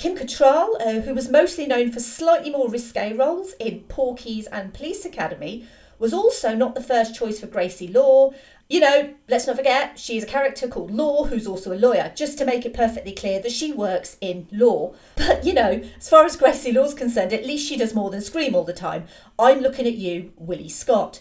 Kim 0.00 0.16
Cattrall, 0.16 0.80
uh, 0.80 1.02
who 1.02 1.12
was 1.12 1.28
mostly 1.28 1.66
known 1.66 1.92
for 1.92 2.00
slightly 2.00 2.48
more 2.48 2.70
risque 2.70 3.12
roles 3.12 3.52
in 3.60 3.80
Porky's 3.80 4.46
and 4.46 4.72
Police 4.72 5.04
Academy, 5.04 5.66
was 5.98 6.14
also 6.14 6.54
not 6.54 6.74
the 6.74 6.82
first 6.82 7.14
choice 7.14 7.38
for 7.38 7.46
Gracie 7.46 7.86
Law. 7.86 8.32
You 8.66 8.80
know, 8.80 9.12
let's 9.28 9.46
not 9.46 9.56
forget, 9.56 9.98
she's 9.98 10.22
a 10.22 10.26
character 10.26 10.68
called 10.68 10.90
Law 10.90 11.24
who's 11.24 11.46
also 11.46 11.74
a 11.74 11.76
lawyer, 11.76 12.12
just 12.16 12.38
to 12.38 12.46
make 12.46 12.64
it 12.64 12.72
perfectly 12.72 13.12
clear 13.12 13.42
that 13.42 13.52
she 13.52 13.74
works 13.74 14.16
in 14.22 14.48
law. 14.50 14.94
But, 15.16 15.44
you 15.44 15.52
know, 15.52 15.82
as 15.98 16.08
far 16.08 16.24
as 16.24 16.34
Gracie 16.34 16.72
Law's 16.72 16.94
concerned, 16.94 17.34
at 17.34 17.44
least 17.44 17.68
she 17.68 17.76
does 17.76 17.94
more 17.94 18.08
than 18.08 18.22
scream 18.22 18.54
all 18.54 18.64
the 18.64 18.72
time. 18.72 19.04
I'm 19.38 19.60
looking 19.60 19.86
at 19.86 19.96
you, 19.96 20.32
Willie 20.38 20.70
Scott. 20.70 21.20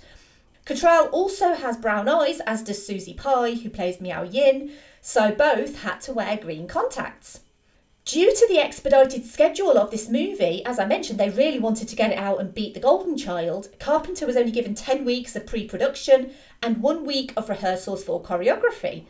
Cattrall 0.66 1.12
also 1.12 1.54
has 1.54 1.76
brown 1.76 2.08
eyes, 2.08 2.40
as 2.48 2.64
does 2.64 2.88
Suzee 2.88 3.18
Pai, 3.18 3.56
who 3.56 3.70
plays 3.70 4.00
Miao 4.00 4.24
Yin, 4.24 4.72
so 5.02 5.34
both 5.34 5.82
had 5.82 6.00
to 6.00 6.14
wear 6.14 6.38
green 6.38 6.66
contacts. 6.66 7.42
Due 8.10 8.34
to 8.34 8.48
the 8.48 8.58
expedited 8.58 9.24
schedule 9.24 9.78
of 9.78 9.92
this 9.92 10.10
movie, 10.10 10.66
as 10.66 10.80
I 10.80 10.86
mentioned, 10.88 11.20
they 11.20 11.30
really 11.30 11.60
wanted 11.60 11.88
to 11.90 11.96
get 11.96 12.10
it 12.10 12.18
out 12.18 12.40
and 12.40 12.56
beat 12.56 12.74
The 12.74 12.80
Golden 12.80 13.16
Child. 13.16 13.70
Carpenter 13.78 14.26
was 14.26 14.36
only 14.36 14.50
given 14.50 14.74
10 14.74 15.06
weeks 15.06 15.36
of 15.36 15.46
pre 15.46 15.68
production 15.68 16.32
and 16.60 16.82
one 16.82 17.06
week 17.06 17.32
of 17.38 17.50
rehearsals 17.50 18.04
for 18.04 18.20
choreography. 18.20 19.04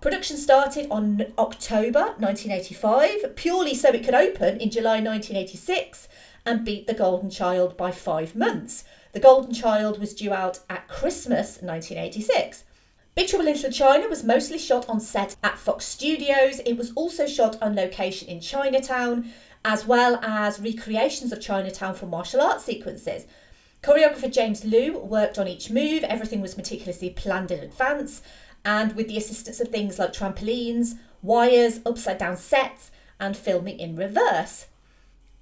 Production 0.00 0.36
started 0.36 0.86
on 0.88 1.32
October 1.36 2.14
1985, 2.18 3.34
purely 3.34 3.74
so 3.74 3.88
it 3.88 4.04
could 4.04 4.14
open 4.14 4.60
in 4.60 4.70
July 4.70 5.00
1986 5.00 6.06
and 6.46 6.64
beat 6.64 6.86
The 6.86 6.94
Golden 6.94 7.30
Child 7.30 7.76
by 7.76 7.90
five 7.90 8.36
months. 8.36 8.84
The 9.14 9.18
Golden 9.18 9.52
Child 9.52 9.98
was 9.98 10.14
due 10.14 10.32
out 10.32 10.60
at 10.70 10.86
Christmas 10.86 11.60
1986. 11.60 12.62
Big 13.14 13.28
Trouble 13.28 13.46
in 13.46 13.70
China 13.70 14.08
was 14.08 14.24
mostly 14.24 14.58
shot 14.58 14.88
on 14.88 14.98
set 14.98 15.36
at 15.44 15.56
Fox 15.56 15.84
Studios. 15.84 16.58
It 16.66 16.76
was 16.76 16.92
also 16.96 17.28
shot 17.28 17.56
on 17.62 17.76
location 17.76 18.28
in 18.28 18.40
Chinatown, 18.40 19.30
as 19.64 19.86
well 19.86 20.16
as 20.20 20.58
recreations 20.58 21.30
of 21.30 21.40
Chinatown 21.40 21.94
for 21.94 22.06
martial 22.06 22.40
arts 22.40 22.64
sequences. 22.64 23.26
Choreographer 23.84 24.32
James 24.32 24.64
Lew 24.64 24.98
worked 24.98 25.38
on 25.38 25.46
each 25.46 25.70
move, 25.70 26.02
everything 26.02 26.40
was 26.40 26.56
meticulously 26.56 27.08
planned 27.08 27.52
in 27.52 27.60
advance, 27.60 28.20
and 28.64 28.96
with 28.96 29.06
the 29.06 29.16
assistance 29.16 29.60
of 29.60 29.68
things 29.68 29.96
like 29.96 30.12
trampolines, 30.12 30.94
wires, 31.22 31.78
upside 31.86 32.18
down 32.18 32.36
sets, 32.36 32.90
and 33.20 33.36
filming 33.36 33.78
in 33.78 33.94
reverse. 33.94 34.66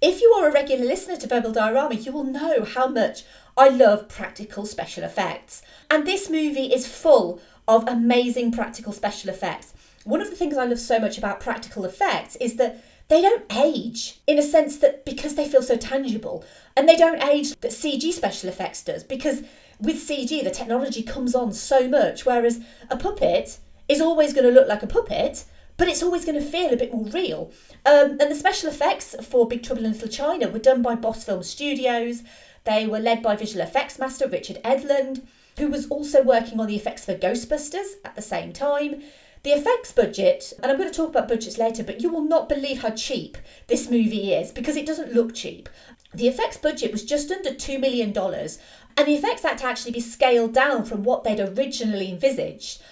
If 0.02 0.20
you 0.20 0.32
are 0.32 0.48
a 0.48 0.52
regular 0.52 0.84
listener 0.84 1.16
to 1.16 1.28
Verbal 1.28 1.52
Diorama, 1.52 1.94
you 1.94 2.12
will 2.12 2.24
know 2.24 2.64
how 2.64 2.88
much 2.88 3.22
I 3.56 3.68
love 3.68 4.08
practical 4.08 4.66
special 4.66 5.04
effects. 5.04 5.62
And 5.88 6.04
this 6.04 6.28
movie 6.28 6.72
is 6.72 6.86
full 6.86 7.40
of 7.68 7.86
amazing 7.86 8.52
practical 8.52 8.92
special 8.92 9.30
effects. 9.30 9.72
One 10.04 10.20
of 10.20 10.30
the 10.30 10.36
things 10.36 10.56
I 10.56 10.64
love 10.64 10.80
so 10.80 10.98
much 10.98 11.16
about 11.16 11.40
practical 11.40 11.84
effects 11.84 12.36
is 12.36 12.56
that 12.56 12.82
they 13.08 13.20
don't 13.20 13.44
age 13.52 14.20
in 14.26 14.38
a 14.38 14.42
sense 14.42 14.78
that 14.78 15.04
because 15.04 15.34
they 15.34 15.48
feel 15.48 15.62
so 15.62 15.76
tangible, 15.76 16.44
and 16.76 16.88
they 16.88 16.96
don't 16.96 17.22
age 17.22 17.50
that 17.60 17.70
CG 17.70 18.10
special 18.12 18.48
effects 18.48 18.82
does 18.82 19.04
because 19.04 19.42
with 19.78 19.96
CG 19.96 20.42
the 20.42 20.50
technology 20.50 21.02
comes 21.02 21.34
on 21.34 21.52
so 21.52 21.88
much, 21.88 22.24
whereas 22.24 22.60
a 22.90 22.96
puppet 22.96 23.58
is 23.88 24.00
always 24.00 24.32
going 24.32 24.46
to 24.46 24.52
look 24.52 24.68
like 24.68 24.82
a 24.82 24.86
puppet, 24.86 25.44
but 25.76 25.88
it's 25.88 26.02
always 26.02 26.24
going 26.24 26.38
to 26.38 26.44
feel 26.44 26.72
a 26.72 26.76
bit 26.76 26.92
more 26.92 27.04
real. 27.06 27.50
Um, 27.84 28.12
and 28.20 28.30
the 28.30 28.34
special 28.34 28.70
effects 28.70 29.14
for 29.22 29.46
Big 29.46 29.62
Trouble 29.62 29.84
in 29.84 29.92
Little 29.92 30.08
China 30.08 30.48
were 30.48 30.58
done 30.58 30.82
by 30.82 30.94
Boss 30.94 31.24
Film 31.24 31.42
Studios. 31.42 32.22
They 32.64 32.86
were 32.86 33.00
led 33.00 33.22
by 33.22 33.36
visual 33.36 33.64
effects 33.64 33.98
master 33.98 34.28
Richard 34.28 34.58
Edlund 34.64 35.22
who 35.58 35.68
was 35.68 35.86
also 35.88 36.22
working 36.22 36.60
on 36.60 36.66
the 36.66 36.76
effects 36.76 37.04
for 37.04 37.14
Ghostbusters 37.14 37.94
at 38.04 38.14
the 38.14 38.22
same 38.22 38.52
time. 38.52 39.02
The 39.42 39.50
effects 39.50 39.90
budget, 39.90 40.52
and 40.62 40.70
I'm 40.70 40.78
going 40.78 40.88
to 40.88 40.94
talk 40.94 41.10
about 41.10 41.28
budgets 41.28 41.58
later, 41.58 41.82
but 41.82 42.00
you 42.00 42.10
will 42.10 42.22
not 42.22 42.48
believe 42.48 42.82
how 42.82 42.90
cheap 42.90 43.36
this 43.66 43.90
movie 43.90 44.32
is 44.32 44.52
because 44.52 44.76
it 44.76 44.86
doesn't 44.86 45.14
look 45.14 45.34
cheap. 45.34 45.68
The 46.14 46.28
effects 46.28 46.58
budget 46.58 46.92
was 46.92 47.04
just 47.04 47.30
under 47.30 47.50
$2 47.50 47.80
million, 47.80 48.16
and 48.16 49.08
the 49.08 49.14
effects 49.14 49.42
had 49.42 49.58
to 49.58 49.66
actually 49.66 49.92
be 49.92 50.00
scaled 50.00 50.54
down 50.54 50.84
from 50.84 51.02
what 51.02 51.24
they'd 51.24 51.40
originally 51.40 52.10
envisaged. 52.10 52.82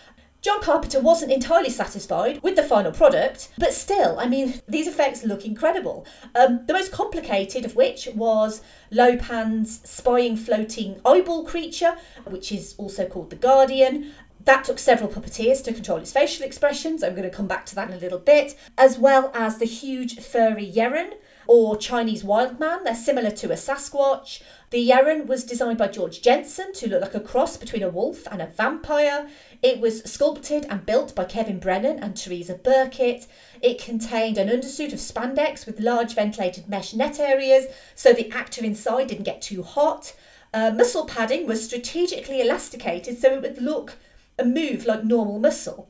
John 0.43 0.63
Carpenter 0.63 1.01
wasn't 1.01 1.33
entirely 1.33 1.69
satisfied 1.69 2.43
with 2.43 2.57
the 2.57 2.63
final 2.63 2.93
product, 2.93 3.51
but 3.59 3.75
still, 3.75 4.19
I 4.19 4.27
mean, 4.27 4.55
these 4.67 4.87
effects 4.87 5.23
look 5.23 5.45
incredible. 5.45 6.07
Um, 6.35 6.65
the 6.67 6.73
most 6.73 6.93
complicated 6.93 7.67
of 7.67 7.77
which 7.77 8.09
was 8.15 8.63
Lopan's 8.91 9.81
spying 9.85 10.37
floating 10.37 10.99
eyeball 11.05 11.45
creature, 11.45 11.97
which 12.25 12.53
is 12.53 12.75
also 12.79 13.07
called 13.07 13.29
the 13.29 13.37
Guardian. 13.37 14.13
That 14.45 14.65
took 14.65 14.79
several 14.79 15.11
puppeteers 15.11 15.63
to 15.65 15.73
control 15.73 15.99
its 15.99 16.13
facial 16.13 16.47
expressions. 16.47 17.03
I'm 17.03 17.15
going 17.15 17.29
to 17.29 17.37
come 17.37 17.47
back 17.47 17.67
to 17.67 17.75
that 17.75 17.91
in 17.91 17.97
a 17.97 18.01
little 18.01 18.19
bit, 18.19 18.57
as 18.79 18.99
well 18.99 19.31
as 19.35 19.59
the 19.59 19.67
huge 19.67 20.19
furry 20.19 20.71
Yeren 20.71 21.13
or 21.47 21.77
Chinese 21.77 22.25
wildman. 22.25 22.85
They're 22.85 22.95
similar 22.95 23.31
to 23.33 23.51
a 23.51 23.57
Sasquatch. 23.57 24.41
The 24.71 24.89
Yeren 24.89 25.27
was 25.27 25.45
designed 25.45 25.79
by 25.79 25.89
George 25.89 26.23
Jensen 26.23 26.73
to 26.75 26.89
look 26.89 27.03
like 27.03 27.15
a 27.15 27.21
cross 27.21 27.59
between 27.59 27.83
a 27.83 27.91
wolf 27.91 28.27
and 28.31 28.41
a 28.41 28.47
vampire. 28.47 29.29
It 29.63 29.79
was 29.79 30.03
sculpted 30.05 30.65
and 30.71 30.87
built 30.87 31.15
by 31.15 31.25
Kevin 31.25 31.59
Brennan 31.59 31.99
and 31.99 32.17
Teresa 32.17 32.55
Burkett. 32.55 33.27
It 33.61 33.83
contained 33.83 34.39
an 34.39 34.49
undersuit 34.49 34.95
of 34.95 35.01
spandex 35.01 35.67
with 35.67 35.81
large 35.81 36.15
ventilated 36.15 36.67
mesh 36.67 36.95
net 36.95 37.21
areas 37.21 37.67
so 37.95 38.15
the 38.15 38.31
actor 38.31 38.65
inside 38.65 39.09
didn't 39.09 39.25
get 39.25 39.43
too 39.43 39.63
hot. 39.63 40.15
Uh, 40.55 40.71
muscle 40.71 41.05
padding 41.05 41.47
was 41.47 41.65
strategically 41.65 42.41
elasticated 42.41 43.19
so 43.19 43.35
it 43.35 43.43
would 43.43 43.61
look 43.61 43.97
and 44.41 44.55
move 44.55 44.87
like 44.87 45.05
normal 45.05 45.39
muscle. 45.39 45.89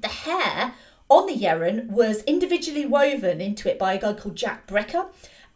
The 0.00 0.08
hair 0.08 0.74
on 1.08 1.26
the 1.26 1.36
Yeren 1.36 1.88
was 1.88 2.22
individually 2.24 2.84
woven 2.84 3.40
into 3.40 3.70
it 3.70 3.78
by 3.78 3.94
a 3.94 4.00
guy 4.00 4.12
called 4.12 4.36
Jack 4.36 4.66
Brecker, 4.66 5.06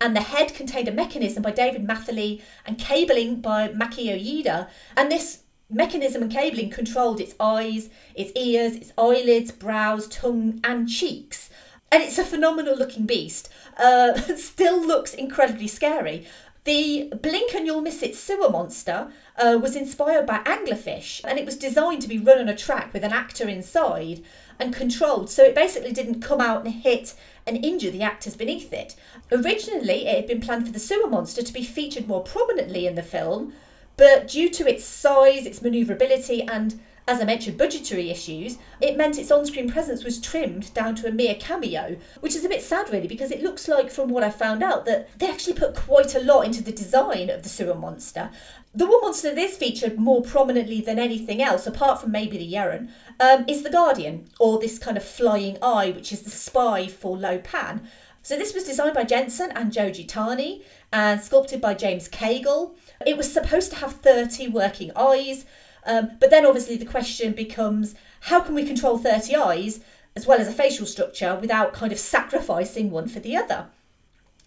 and 0.01 0.17
the 0.17 0.21
head 0.21 0.55
contained 0.55 0.89
a 0.89 0.93
mechanism 0.93 1.43
by 1.43 1.53
David 1.53 1.85
Matheny 1.85 2.43
and 2.67 2.79
cabling 2.79 3.41
by 3.41 3.69
Maki 3.69 4.07
Oyeda. 4.07 4.69
And 4.97 5.13
this 5.13 5.43
mechanism 5.71 6.23
and 6.23 6.33
cabling 6.33 6.71
controlled 6.71 7.21
its 7.21 7.35
eyes, 7.39 7.89
its 8.15 8.33
ears, 8.35 8.75
its 8.75 8.93
eyelids, 8.99 9.53
brows, 9.53 10.09
tongue, 10.09 10.61
and 10.65 10.89
cheeks. 10.89 11.51
And 11.93 12.03
it's 12.03 12.19
a 12.19 12.25
phenomenal 12.25 12.77
looking 12.77 13.07
beast. 13.07 13.49
Uh, 13.77 14.19
still 14.37 14.85
looks 14.85 15.15
incredibly 15.15 15.69
scary. 15.69 16.27
The 16.65 17.13
Blink 17.21 17.55
and 17.55 17.67
You'll 17.67 17.81
Miss 17.81 18.05
It 18.05 18.15
sewer 18.15 18.49
monster 18.49 19.11
uh, 19.37 19.59
was 19.61 19.75
inspired 19.75 20.27
by 20.27 20.39
anglerfish 20.45 21.21
and 21.25 21.37
it 21.37 21.45
was 21.45 21.57
designed 21.57 22.03
to 22.03 22.09
be 22.09 22.19
run 22.19 22.39
on 22.39 22.49
a 22.49 22.57
track 22.57 22.93
with 22.93 23.03
an 23.03 23.13
actor 23.13 23.49
inside 23.49 24.23
and 24.61 24.73
controlled, 24.73 25.29
so 25.29 25.43
it 25.43 25.57
basically 25.57 25.93
didn't 25.93 26.21
come 26.21 26.41
out 26.41 26.65
and 26.65 26.73
hit 26.73 27.15
and 27.49 27.65
injure 27.65 27.91
the 27.91 28.05
actors 28.05 28.37
beneath 28.37 28.73
it. 28.73 28.95
Originally, 29.33 30.07
it 30.07 30.15
had 30.15 30.27
been 30.29 30.41
planned 30.41 30.67
for 30.67 30.73
the 30.73 30.79
sewer 30.79 31.09
monster 31.09 31.43
to 31.43 31.53
be 31.53 31.65
featured 31.65 32.07
more 32.07 32.23
prominently 32.23 32.87
in 32.87 32.95
the 32.95 33.03
film, 33.03 33.53
but 33.97 34.29
due 34.29 34.49
to 34.49 34.69
its 34.69 34.85
size, 34.85 35.47
its 35.47 35.59
manoeuvrability, 35.59 36.49
and 36.49 36.79
as 37.09 37.21
I 37.21 37.25
mentioned, 37.25 37.59
budgetary 37.59 38.11
issues, 38.11 38.59
it 38.81 38.97
meant 38.97 39.19
its 39.19 39.31
on 39.31 39.45
screen 39.45 39.71
presence 39.71 40.05
was 40.05 40.21
trimmed 40.21 40.73
down 40.73 40.95
to 40.97 41.09
a 41.09 41.13
mere 41.13 41.35
cameo, 41.35 41.97
which 42.21 42.37
is 42.37 42.45
a 42.45 42.49
bit 42.49 42.63
sad, 42.63 42.93
really, 42.93 43.09
because 43.09 43.31
it 43.31 43.43
looks 43.43 43.67
like, 43.67 43.91
from 43.91 44.09
what 44.09 44.23
I 44.23 44.31
found 44.31 44.63
out, 44.63 44.85
that 44.87 45.09
they 45.19 45.29
actually 45.29 45.55
put 45.55 45.75
quite 45.75 46.15
a 46.15 46.21
lot 46.21 46.47
into 46.47 46.63
the 46.63 46.73
design 46.73 47.29
of 47.29 47.43
the 47.43 47.49
sewer 47.49 47.75
monster. 47.75 48.31
The 48.75 48.87
one 48.87 49.01
monster 49.03 49.35
that 49.35 49.39
is 49.39 49.57
featured 49.57 49.99
more 49.99 50.23
prominently 50.23 50.81
than 50.81 50.99
anything 50.99 51.43
else, 51.43 51.67
apart 51.67 52.01
from 52.01 52.13
maybe 52.13 52.39
the 52.39 52.53
Yeren, 52.53 52.91
um, 53.19 53.45
is 53.49 53.63
the 53.63 53.71
Guardian, 53.71 54.29
or 54.39 54.61
this 54.61 54.79
kind 54.79 54.97
of 54.97 55.05
flying 55.05 55.59
eye, 55.61 55.91
which 55.91 56.13
is 56.13 56.23
the 56.23 56.31
spy 56.31 56.87
for 56.87 57.17
Lo 57.17 57.39
Pan. 57.39 57.87
So 58.23 58.39
this 58.39 58.55
was 58.55 58.63
designed 58.63 58.95
by 58.95 59.03
Jensen 59.03 59.51
and 59.51 59.73
Joji 59.73 60.07
Gittani 60.07 60.63
and 60.93 61.21
sculpted 61.21 61.61
by 61.61 61.75
James 61.75 62.09
Cagle. 62.09 62.77
It 63.05 63.17
was 63.17 63.33
supposed 63.33 63.73
to 63.73 63.79
have 63.79 63.95
30 63.95 64.47
working 64.49 64.93
eyes, 64.95 65.45
um, 65.85 66.13
but 66.21 66.31
then 66.31 66.47
obviously 66.47 66.77
the 66.77 66.87
question 66.87 67.33
becomes 67.33 67.95
how 68.21 68.41
can 68.41 68.55
we 68.55 68.65
control 68.65 68.99
30 68.99 69.35
eyes 69.35 69.81
as 70.15 70.27
well 70.27 70.41
as 70.41 70.49
a 70.49 70.53
facial 70.53 70.87
structure 70.87 71.37
without 71.41 71.73
kind 71.73 71.93
of 71.93 71.99
sacrificing 71.99 72.91
one 72.91 73.09
for 73.09 73.21
the 73.21 73.37
other? 73.37 73.67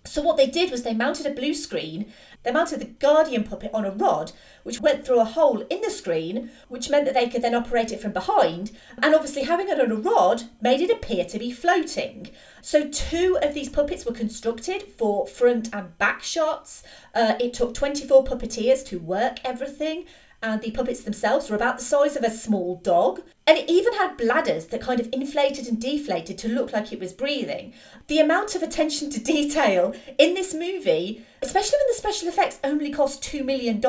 So 0.05 0.21
what 0.21 0.37
they 0.37 0.47
did 0.47 0.71
was 0.71 0.83
they 0.83 0.93
mounted 0.93 1.25
a 1.25 1.31
blue 1.31 1.53
screen. 1.53 2.13
They 2.43 2.51
mounted 2.51 2.79
the 2.79 2.85
Guardian 2.85 3.43
puppet 3.43 3.71
on 3.73 3.85
a 3.85 3.91
rod, 3.91 4.33
which 4.63 4.79
went 4.79 5.03
through 5.03 5.19
a 5.19 5.25
hole 5.25 5.61
in 5.61 5.81
the 5.81 5.89
screen, 5.89 6.51
which 6.67 6.89
meant 6.89 7.05
that 7.05 7.15
they 7.15 7.27
could 7.27 7.41
then 7.41 7.55
operate 7.55 7.91
it 7.91 7.99
from 7.99 8.11
behind. 8.11 8.71
And 9.01 9.15
obviously, 9.15 9.43
having 9.43 9.67
it 9.67 9.79
on 9.79 9.91
a 9.91 9.95
rod 9.95 10.43
made 10.61 10.81
it 10.81 10.91
appear 10.91 11.25
to 11.25 11.39
be 11.39 11.51
floating. 11.51 12.29
So 12.61 12.87
two 12.87 13.39
of 13.41 13.55
these 13.55 13.69
puppets 13.69 14.05
were 14.05 14.13
constructed 14.13 14.83
for 14.83 15.25
front 15.25 15.73
and 15.73 15.97
back 15.97 16.21
shots. 16.21 16.83
Uh, 17.15 17.33
it 17.39 17.53
took 17.53 17.73
24 17.73 18.25
puppeteers 18.25 18.85
to 18.87 18.99
work 18.99 19.39
everything 19.43 20.05
and 20.45 20.61
the 20.61 20.71
puppets 20.71 21.01
themselves 21.01 21.49
were 21.49 21.55
about 21.55 21.79
the 21.79 21.83
size 21.83 22.15
of 22.15 22.23
a 22.23 22.29
small 22.29 22.75
dog. 22.77 23.21
And 23.47 23.57
it 23.57 23.69
even 23.69 23.93
had 23.93 24.15
bladders 24.15 24.67
that 24.67 24.81
kind 24.81 24.99
of 24.99 25.09
inflated 25.11 25.67
and 25.67 25.81
deflated 25.81 26.37
to 26.39 26.47
look 26.47 26.71
like 26.71 26.93
it 26.93 26.99
was 26.99 27.13
breathing. 27.13 27.73
The 28.07 28.19
amount 28.19 28.55
of 28.55 28.61
attention 28.61 29.09
to 29.11 29.19
detail 29.23 29.95
in 30.19 30.35
this 30.35 30.53
movie, 30.53 31.25
especially 31.41 31.79
when 31.79 31.87
the 31.87 31.97
special 31.97 32.27
effects 32.27 32.59
only 32.63 32.91
cost 32.91 33.23
$2 33.23 33.43
million, 33.43 33.81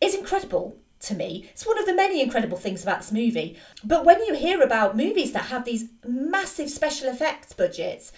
is 0.00 0.14
incredible 0.14 0.76
to 1.00 1.14
me. 1.14 1.48
It's 1.52 1.66
one 1.66 1.78
of 1.78 1.84
the 1.84 1.94
many 1.94 2.22
incredible 2.22 2.56
things 2.56 2.82
about 2.82 3.00
this 3.00 3.12
movie. 3.12 3.58
But 3.84 4.06
when 4.06 4.24
you 4.24 4.34
hear 4.34 4.62
about 4.62 4.96
movies 4.96 5.32
that 5.32 5.44
have 5.44 5.66
these 5.66 5.90
massive 6.06 6.70
special 6.70 7.08
effects 7.08 7.52
budgets, 7.52 8.12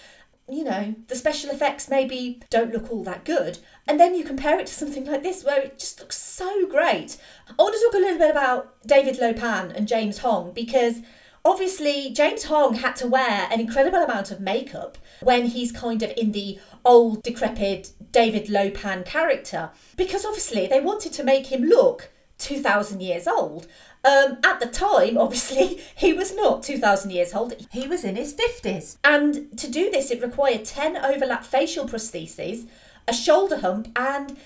you 0.50 0.64
know, 0.64 0.94
the 1.08 1.14
special 1.14 1.50
effects 1.50 1.88
maybe 1.88 2.40
don't 2.50 2.72
look 2.72 2.90
all 2.90 3.04
that 3.04 3.24
good. 3.24 3.58
And 3.86 4.00
then 4.00 4.14
you 4.14 4.24
compare 4.24 4.58
it 4.58 4.66
to 4.66 4.74
something 4.74 5.04
like 5.04 5.22
this 5.22 5.44
where 5.44 5.60
it 5.60 5.78
just 5.78 6.00
looks 6.00 6.18
so 6.18 6.66
great. 6.66 7.18
I 7.48 7.62
want 7.62 7.74
to 7.74 7.84
talk 7.84 7.94
a 7.94 7.98
little 7.98 8.18
bit 8.18 8.30
about 8.30 8.82
David 8.86 9.18
Lo 9.18 9.32
Pan 9.32 9.70
and 9.72 9.86
James 9.86 10.18
Hong 10.18 10.52
because 10.52 11.00
obviously 11.44 12.10
James 12.10 12.44
Hong 12.44 12.74
had 12.74 12.96
to 12.96 13.06
wear 13.06 13.48
an 13.50 13.60
incredible 13.60 13.98
amount 13.98 14.30
of 14.30 14.40
makeup 14.40 14.98
when 15.20 15.46
he's 15.46 15.72
kind 15.72 16.02
of 16.02 16.12
in 16.16 16.32
the 16.32 16.58
old, 16.84 17.22
decrepit 17.22 17.92
David 18.10 18.48
Lo 18.48 18.70
Pan 18.70 19.04
character 19.04 19.70
because 19.96 20.24
obviously 20.24 20.66
they 20.66 20.80
wanted 20.80 21.12
to 21.12 21.24
make 21.24 21.46
him 21.46 21.64
look 21.64 22.10
2,000 22.38 23.00
years 23.00 23.26
old. 23.26 23.66
Um, 24.04 24.38
at 24.44 24.60
the 24.60 24.66
time, 24.66 25.18
obviously, 25.18 25.80
he 25.96 26.12
was 26.12 26.34
not 26.34 26.62
2,000 26.62 27.10
years 27.10 27.34
old. 27.34 27.54
He 27.70 27.86
was 27.86 28.04
in 28.04 28.16
his 28.16 28.34
50s. 28.34 28.96
And 29.04 29.58
to 29.58 29.70
do 29.70 29.90
this, 29.90 30.10
it 30.10 30.22
required 30.22 30.64
10 30.64 30.96
overlap 30.96 31.44
facial 31.44 31.86
prostheses, 31.86 32.66
a 33.06 33.12
shoulder 33.12 33.58
hump, 33.58 33.88
and 33.96 34.36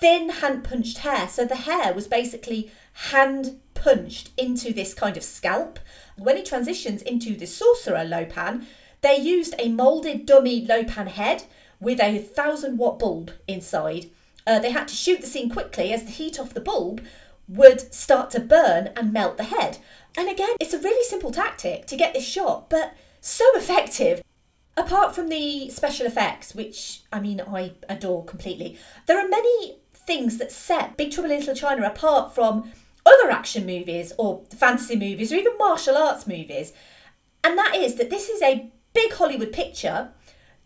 thin 0.00 0.30
hand 0.30 0.64
punched 0.64 0.98
hair. 0.98 1.28
So 1.28 1.44
the 1.44 1.56
hair 1.56 1.92
was 1.92 2.06
basically 2.06 2.70
hand 2.92 3.60
punched 3.74 4.30
into 4.36 4.72
this 4.72 4.94
kind 4.94 5.16
of 5.16 5.22
scalp. 5.22 5.78
When 6.16 6.36
he 6.36 6.42
transitions 6.42 7.02
into 7.02 7.34
the 7.34 7.46
sorcerer 7.46 8.04
Lopan, 8.04 8.64
they 9.00 9.16
used 9.16 9.54
a 9.58 9.68
moulded 9.68 10.26
dummy 10.26 10.66
Lopan 10.66 11.08
head 11.08 11.44
with 11.80 12.00
a 12.00 12.18
1000 12.18 12.76
watt 12.76 12.98
bulb 12.98 13.32
inside. 13.48 14.10
Uh, 14.46 14.58
they 14.58 14.70
had 14.70 14.88
to 14.88 14.94
shoot 14.94 15.20
the 15.20 15.26
scene 15.26 15.50
quickly 15.50 15.92
as 15.92 16.04
the 16.04 16.10
heat 16.10 16.38
off 16.38 16.54
the 16.54 16.60
bulb 16.60 17.00
would 17.50 17.92
start 17.92 18.30
to 18.30 18.40
burn 18.40 18.90
and 18.96 19.12
melt 19.12 19.36
the 19.36 19.44
head. 19.44 19.78
And 20.16 20.28
again, 20.28 20.54
it's 20.60 20.74
a 20.74 20.78
really 20.78 21.04
simple 21.04 21.30
tactic 21.30 21.86
to 21.86 21.96
get 21.96 22.14
this 22.14 22.26
shot, 22.26 22.70
but 22.70 22.94
so 23.20 23.44
effective. 23.54 24.22
Apart 24.76 25.14
from 25.14 25.28
the 25.28 25.68
special 25.68 26.06
effects, 26.06 26.54
which 26.54 27.02
I 27.12 27.20
mean 27.20 27.40
I 27.40 27.72
adore 27.88 28.24
completely, 28.24 28.78
there 29.06 29.18
are 29.18 29.28
many 29.28 29.78
things 29.92 30.38
that 30.38 30.52
set 30.52 30.96
Big 30.96 31.10
Trouble 31.10 31.30
in 31.30 31.40
Little 31.40 31.54
China 31.54 31.86
apart 31.86 32.34
from 32.34 32.72
other 33.04 33.30
action 33.30 33.66
movies 33.66 34.12
or 34.16 34.42
fantasy 34.56 34.96
movies 34.96 35.32
or 35.32 35.36
even 35.36 35.58
martial 35.58 35.96
arts 35.96 36.26
movies. 36.26 36.72
And 37.42 37.58
that 37.58 37.74
is 37.74 37.96
that 37.96 38.10
this 38.10 38.28
is 38.28 38.40
a 38.42 38.70
big 38.94 39.12
Hollywood 39.12 39.52
picture 39.52 40.10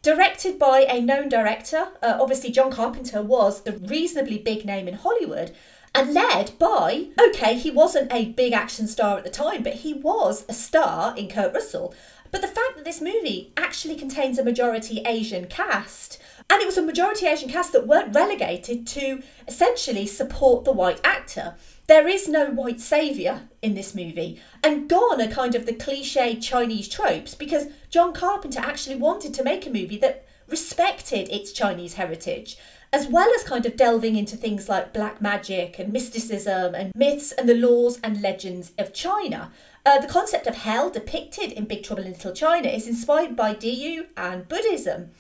directed 0.03 0.59
by 0.59 0.81
a 0.81 1.01
known 1.01 1.29
director. 1.29 1.89
Uh, 2.03 2.19
obviously, 2.21 2.51
John 2.51 2.71
Carpenter 2.71 3.23
was 3.23 3.67
a 3.67 3.73
reasonably 3.73 4.39
big 4.39 4.65
name 4.65 4.87
in 4.87 4.95
Hollywood, 4.95 5.53
and 5.95 6.13
led 6.13 6.59
by, 6.59 7.09
okay, 7.21 7.57
he 7.57 7.71
wasn't 7.71 8.13
a 8.13 8.27
big 8.33 8.53
action 8.53 8.89
star 8.89 9.17
at 9.17 9.25
the 9.25 9.31
time, 9.31 9.63
but 9.63 9.75
he 9.75 9.95
was 9.95 10.45
a 10.49 10.53
star 10.53 11.17
in 11.17 11.29
Kurt 11.29 11.55
Russell. 11.55 11.95
But 12.33 12.43
the 12.43 12.49
fact 12.49 12.75
that 12.75 12.85
this 12.85 13.01
movie 13.01 13.53
actually 13.57 13.95
contains 13.95 14.39
a 14.39 14.45
majority 14.45 15.03
Asian 15.07 15.47
cast, 15.47 16.21
and 16.51 16.61
it 16.61 16.67
was 16.67 16.77
a 16.77 16.83
majority 16.83 17.27
Asian 17.27 17.49
cast 17.49 17.73
that 17.73 17.87
weren't 17.87 18.15
relegated 18.15 18.89
to 18.89 19.23
essentially 19.47 20.05
support 20.07 20.65
the 20.65 20.73
white 20.73 21.01
actor. 21.05 21.55
There 21.87 22.09
is 22.09 22.29
no 22.29 22.47
white 22.47 22.81
saviour 22.81 23.43
in 23.63 23.75
this 23.75 23.95
movie, 23.95 24.41
and 24.65 24.89
gone 24.89 25.21
are 25.21 25.29
kind 25.29 25.55
of 25.55 25.65
the 25.65 25.75
cliche 25.75 26.35
Chinese 26.35 26.89
tropes 26.89 27.37
because 27.37 27.69
John 27.89 28.13
Carpenter 28.13 28.59
actually 28.59 28.97
wanted 28.97 29.33
to 29.35 29.45
make 29.45 29.65
a 29.65 29.71
movie 29.71 29.99
that 29.99 30.27
respected 30.49 31.29
its 31.29 31.53
Chinese 31.53 31.95
heritage 31.95 32.57
as 32.95 33.09
well 33.09 33.29
as 33.35 33.43
kind 33.43 33.67
of 33.67 33.77
delving 33.77 34.15
into 34.15 34.37
things 34.37 34.69
like 34.69 34.93
black 34.93 35.21
magic 35.21 35.81
and 35.81 35.93
mysticism 35.93 36.77
and 36.77 36.95
myths 36.95 37.33
and 37.33 37.49
the 37.49 37.55
laws 37.57 37.99
and 38.05 38.23
legends 38.23 38.71
of 38.79 38.95
China. 38.95 39.51
Uh, 39.85 39.99
the 39.99 40.07
concept 40.07 40.47
of 40.47 40.55
hell 40.55 40.91
depicted 40.91 41.51
in 41.51 41.65
Big 41.65 41.83
Trouble 41.83 42.05
in 42.05 42.13
Little 42.13 42.33
China 42.33 42.69
is 42.69 42.87
inspired 42.87 43.35
by 43.35 43.53
Diyu 43.53 44.07
and 44.17 44.47
Buddhism. 44.49 45.11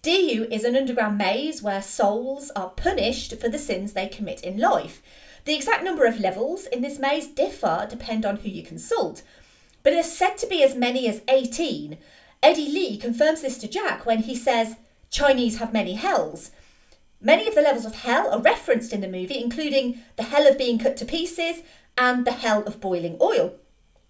Diyu 0.00 0.48
is 0.48 0.62
an 0.62 0.76
underground 0.76 1.18
maze 1.18 1.60
where 1.60 1.82
souls 1.82 2.52
are 2.54 2.70
punished 2.70 3.36
for 3.40 3.48
the 3.48 3.58
sins 3.58 3.94
they 3.94 4.06
commit 4.06 4.44
in 4.44 4.60
life. 4.60 5.02
The 5.44 5.56
exact 5.56 5.82
number 5.82 6.06
of 6.06 6.20
levels 6.20 6.66
in 6.66 6.82
this 6.82 7.00
maze 7.00 7.26
differ 7.26 7.88
depend 7.90 8.24
on 8.24 8.36
who 8.36 8.48
you 8.48 8.62
consult, 8.62 9.24
but 9.82 9.92
it 9.92 9.98
is 9.98 10.16
said 10.16 10.38
to 10.38 10.46
be 10.46 10.62
as 10.62 10.76
many 10.76 11.08
as 11.08 11.20
18. 11.26 11.98
Eddie 12.44 12.68
Lee 12.68 12.96
confirms 12.96 13.42
this 13.42 13.58
to 13.58 13.66
Jack 13.66 14.06
when 14.06 14.20
he 14.20 14.36
says 14.36 14.76
Chinese 15.10 15.58
have 15.58 15.72
many 15.72 15.94
hells. 15.94 16.52
Many 17.24 17.48
of 17.48 17.54
the 17.54 17.62
levels 17.62 17.86
of 17.86 17.94
hell 17.94 18.30
are 18.30 18.38
referenced 18.38 18.92
in 18.92 19.00
the 19.00 19.08
movie, 19.08 19.38
including 19.42 20.00
the 20.16 20.24
hell 20.24 20.46
of 20.46 20.58
being 20.58 20.78
cut 20.78 20.98
to 20.98 21.06
pieces 21.06 21.62
and 21.96 22.26
the 22.26 22.32
hell 22.32 22.62
of 22.64 22.82
boiling 22.82 23.16
oil. 23.18 23.54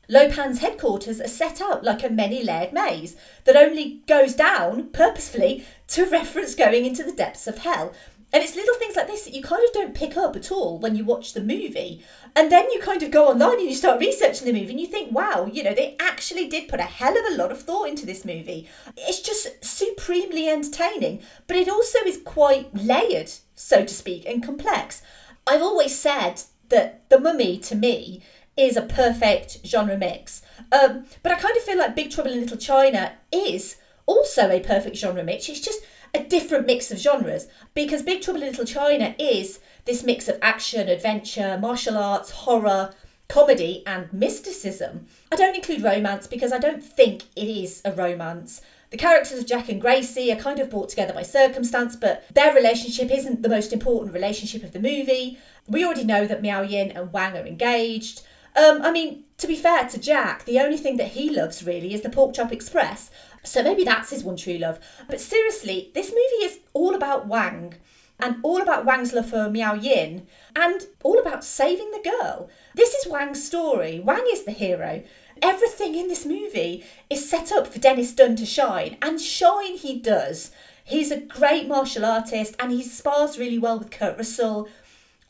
Lopan's 0.09 0.59
headquarters 0.59 1.21
are 1.21 1.29
set 1.29 1.61
out 1.61 1.85
like 1.85 2.03
a 2.03 2.11
many 2.11 2.43
layered 2.43 2.73
maze 2.73 3.17
that 3.45 3.55
only 3.55 4.03
goes 4.09 4.35
down 4.35 4.89
purposefully 4.89 5.65
to 5.87 6.05
reference 6.11 6.57
going 6.57 6.85
into 6.85 7.05
the 7.05 7.13
depths 7.13 7.47
of 7.47 7.59
hell. 7.59 7.93
And 8.35 8.43
it's 8.43 8.57
little 8.57 8.75
things 8.75 8.97
like 8.97 9.07
this 9.07 9.23
that 9.25 9.33
you 9.33 9.43
kind 9.43 9.65
of 9.65 9.73
don't 9.73 9.95
pick 9.95 10.17
up 10.17 10.35
at 10.35 10.51
all 10.51 10.81
when 10.81 10.97
you 10.97 11.05
watch 11.05 11.35
the 11.35 11.41
movie. 11.41 12.03
And 12.35 12.51
then 12.51 12.69
you 12.73 12.81
kind 12.81 13.01
of 13.05 13.13
go 13.13 13.29
online 13.29 13.61
and 13.61 13.69
you 13.69 13.77
start 13.77 14.01
researching 14.01 14.45
the 14.45 14.53
movie 14.53 14.73
and 14.73 14.81
you 14.81 14.89
think, 14.89 15.13
wow, 15.13 15.49
you 15.51 15.63
know, 15.63 15.73
they 15.73 15.95
actually 16.01 16.49
did 16.49 16.69
put 16.69 16.81
a 16.81 16.83
hell 16.83 17.17
of 17.17 17.33
a 17.33 17.37
lot 17.37 17.53
of 17.53 17.63
thought 17.63 17.89
into 17.89 18.05
this 18.05 18.25
movie. 18.25 18.69
It's 18.97 19.21
just 19.21 19.65
supremely 19.65 20.49
entertaining, 20.49 21.23
but 21.47 21.57
it 21.57 21.69
also 21.69 22.01
is 22.01 22.21
quite 22.25 22.75
layered, 22.75 23.31
so 23.55 23.85
to 23.85 23.95
speak, 23.95 24.27
and 24.27 24.43
complex. 24.43 25.01
I've 25.47 25.63
always 25.63 25.97
said 25.97 26.43
that 26.71 27.09
The 27.11 27.21
Mummy, 27.21 27.57
to 27.59 27.77
me, 27.77 28.21
is 28.57 28.77
a 28.77 28.83
perfect 28.83 29.59
genre 29.65 29.97
mix. 29.97 30.43
Um, 30.73 31.05
but 31.23 31.31
I 31.31 31.37
kind 31.37 31.57
of 31.57 31.63
feel 31.63 31.79
like 31.79 31.95
Big 31.95 32.11
Trouble 32.11 32.33
in 32.33 32.41
Little 32.41 32.57
China 32.57 33.13
is 33.31 33.77
also 34.07 34.51
a 34.51 34.59
perfect 34.59 34.97
genre 34.97 35.23
mix. 35.23 35.49
It's 35.49 35.61
just 35.61 35.85
a 36.15 36.25
different 36.25 36.67
mix 36.67 36.91
of 36.91 36.99
genres 36.99 37.49
because 37.75 38.03
Big 38.03 38.23
Trouble 38.23 38.43
in 38.43 38.49
Little 38.49 38.65
China 38.65 39.15
is 39.19 39.61
this 39.85 40.05
mix 40.05 40.29
of 40.29 40.39
action, 40.41 40.89
adventure, 40.89 41.59
martial 41.61 41.99
arts, 41.99 42.31
horror, 42.31 42.95
comedy, 43.29 43.83
and 43.87 44.13
mysticism. 44.13 45.07
I 45.33 45.37
don't 45.37 45.57
include 45.57 45.83
romance 45.83 46.27
because 46.27 46.53
I 46.53 46.59
don't 46.59 46.83
think 46.83 47.25
it 47.35 47.49
is 47.49 47.83
a 47.85 47.93
romance. 47.93 48.61
The 48.91 48.99
characters 48.99 49.41
of 49.41 49.47
Jack 49.47 49.69
and 49.69 49.81
Gracie 49.81 50.31
are 50.31 50.37
kind 50.37 50.61
of 50.61 50.71
brought 50.71 50.89
together 50.89 51.13
by 51.13 51.23
circumstance, 51.23 51.97
but 51.97 52.25
their 52.33 52.55
relationship 52.55 53.11
isn't 53.11 53.43
the 53.43 53.49
most 53.49 53.73
important 53.73 54.15
relationship 54.15 54.63
of 54.63 54.73
the 54.73 54.79
movie. 54.79 55.39
We 55.67 55.85
already 55.85 56.05
know 56.05 56.27
that 56.27 56.43
Miao 56.43 56.63
Yin 56.63 56.93
and 56.93 57.13
Wang 57.13 57.37
are 57.37 57.47
engaged. 57.47 58.23
Um, 58.57 58.83
I 58.83 58.91
mean, 58.93 59.25
to 59.39 59.47
be 59.47 59.57
fair 59.57 59.89
to 59.89 59.99
Jack, 59.99 60.45
the 60.45 60.61
only 60.61 60.77
thing 60.77 60.97
that 60.99 61.09
he 61.09 61.29
loves 61.29 61.65
really 61.65 61.93
is 61.93 62.03
the 62.03 62.11
Pork 62.11 62.35
Chop 62.35 62.53
Express. 62.53 63.11
So 63.43 63.63
maybe 63.63 63.85
that's 63.85 64.11
his 64.11 64.25
one 64.25 64.37
true 64.37 64.59
love. 64.59 64.79
But 65.09 65.21
seriously, 65.21 65.91
this 65.95 66.09
movie 66.09 66.45
is 66.45 66.61
all 66.73 66.95
about 66.95 67.27
Wang 67.27 67.75
and 68.21 68.37
all 68.43 68.63
about 68.63 68.85
Wang's 68.85 69.13
love 69.13 69.29
for 69.29 69.51
Miao 69.51 69.75
Yin 69.75 70.27
and 70.55 70.87
all 71.03 71.19
about 71.19 71.45
saving 71.45 71.91
the 71.91 72.11
girl. 72.11 72.49
This 72.75 72.95
is 72.95 73.11
Wang's 73.11 73.45
story. 73.45 74.01
Wang 74.01 74.25
is 74.33 74.45
the 74.45 74.53
hero. 74.53 75.03
Everything 75.43 75.97
in 75.97 76.07
this 76.09 76.25
movie 76.25 76.85
is 77.11 77.29
set 77.29 77.51
up 77.51 77.67
for 77.67 77.81
Dennis 77.81 78.13
Dun 78.15 78.37
to 78.37 78.47
shine, 78.47 78.97
and 79.03 79.21
shine 79.21 79.77
he 79.77 79.99
does. 79.99 80.53
He's 80.85 81.11
a 81.11 81.21
great 81.21 81.67
martial 81.67 82.05
artist 82.05 82.55
and 82.59 82.71
he 82.71 82.83
spars 82.83 83.39
really 83.39 83.59
well 83.59 83.79
with 83.79 83.91
Kurt 83.91 84.19
Russell. 84.19 84.69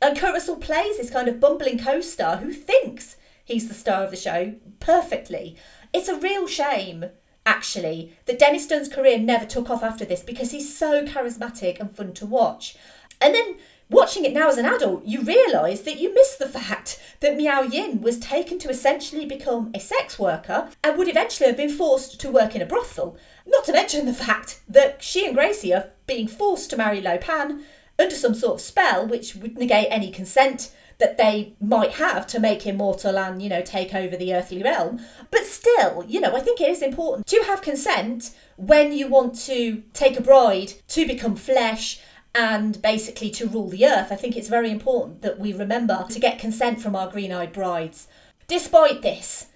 And 0.04 0.18
Kurt 0.18 0.34
Russell 0.34 0.56
plays 0.56 0.98
this 0.98 1.08
kind 1.08 1.28
of 1.28 1.40
bumbling 1.40 1.78
co 1.78 2.02
star 2.02 2.36
who 2.36 2.52
thinks 2.52 3.16
he's 3.42 3.68
the 3.68 3.74
star 3.74 4.04
of 4.04 4.10
the 4.10 4.18
show 4.18 4.52
perfectly. 4.78 5.56
It's 5.94 6.08
a 6.08 6.20
real 6.20 6.46
shame 6.46 7.06
actually, 7.46 8.14
that 8.26 8.38
Dennis 8.38 8.66
Dun's 8.66 8.88
career 8.88 9.18
never 9.18 9.46
took 9.46 9.70
off 9.70 9.82
after 9.82 10.04
this 10.04 10.22
because 10.22 10.50
he's 10.50 10.76
so 10.76 11.06
charismatic 11.06 11.80
and 11.80 11.90
fun 11.90 12.12
to 12.14 12.26
watch. 12.26 12.76
And 13.18 13.34
then 13.34 13.56
watching 13.88 14.26
it 14.26 14.34
now 14.34 14.48
as 14.48 14.58
an 14.58 14.66
adult, 14.66 15.06
you 15.06 15.22
realise 15.22 15.80
that 15.82 15.98
you 15.98 16.12
miss 16.12 16.36
the 16.36 16.48
fact 16.48 17.00
that 17.20 17.36
Miao 17.36 17.62
Yin 17.62 18.02
was 18.02 18.18
taken 18.18 18.58
to 18.58 18.68
essentially 18.68 19.24
become 19.24 19.70
a 19.74 19.80
sex 19.80 20.18
worker 20.18 20.68
and 20.82 20.98
would 20.98 21.08
eventually 21.08 21.48
have 21.48 21.56
been 21.56 21.70
forced 21.70 22.20
to 22.20 22.30
work 22.30 22.54
in 22.54 22.60
a 22.60 22.66
brothel. 22.66 23.16
Not 23.46 23.64
to 23.64 23.72
mention 23.72 24.04
the 24.04 24.12
fact 24.12 24.60
that 24.68 25.02
she 25.02 25.26
and 25.26 25.34
Gracie 25.34 25.72
are 25.72 25.90
being 26.06 26.28
forced 26.28 26.68
to 26.70 26.76
marry 26.76 27.00
Lo 27.00 27.16
Pan 27.16 27.64
under 27.98 28.14
some 28.14 28.34
sort 28.34 28.54
of 28.54 28.60
spell 28.60 29.06
which 29.06 29.34
would 29.36 29.56
negate 29.56 29.88
any 29.90 30.10
consent 30.10 30.72
that 30.98 31.16
they 31.16 31.54
might 31.60 31.92
have 31.92 32.26
to 32.28 32.38
make 32.38 32.62
him 32.62 32.76
mortal 32.76 33.18
and, 33.18 33.42
you 33.42 33.48
know, 33.48 33.62
take 33.62 33.94
over 33.94 34.16
the 34.16 34.32
earthly 34.32 34.62
realm. 34.62 35.00
But 35.30 35.44
still, 35.44 36.04
you 36.06 36.20
know, 36.20 36.34
I 36.36 36.40
think 36.40 36.60
it 36.60 36.70
is 36.70 36.82
important 36.82 37.26
to 37.28 37.42
have 37.46 37.62
consent 37.62 38.30
when 38.56 38.92
you 38.92 39.08
want 39.08 39.38
to 39.46 39.82
take 39.92 40.16
a 40.16 40.22
bride 40.22 40.74
to 40.88 41.06
become 41.06 41.36
flesh 41.36 42.00
and 42.34 42.80
basically 42.82 43.30
to 43.30 43.46
rule 43.46 43.68
the 43.68 43.86
earth. 43.86 44.10
I 44.10 44.16
think 44.16 44.36
it's 44.36 44.48
very 44.48 44.70
important 44.70 45.22
that 45.22 45.38
we 45.38 45.52
remember 45.52 46.06
to 46.08 46.20
get 46.20 46.38
consent 46.38 46.80
from 46.80 46.94
our 46.96 47.10
green 47.10 47.32
eyed 47.32 47.52
brides. 47.52 48.08
Despite 48.46 49.02
this, 49.02 49.46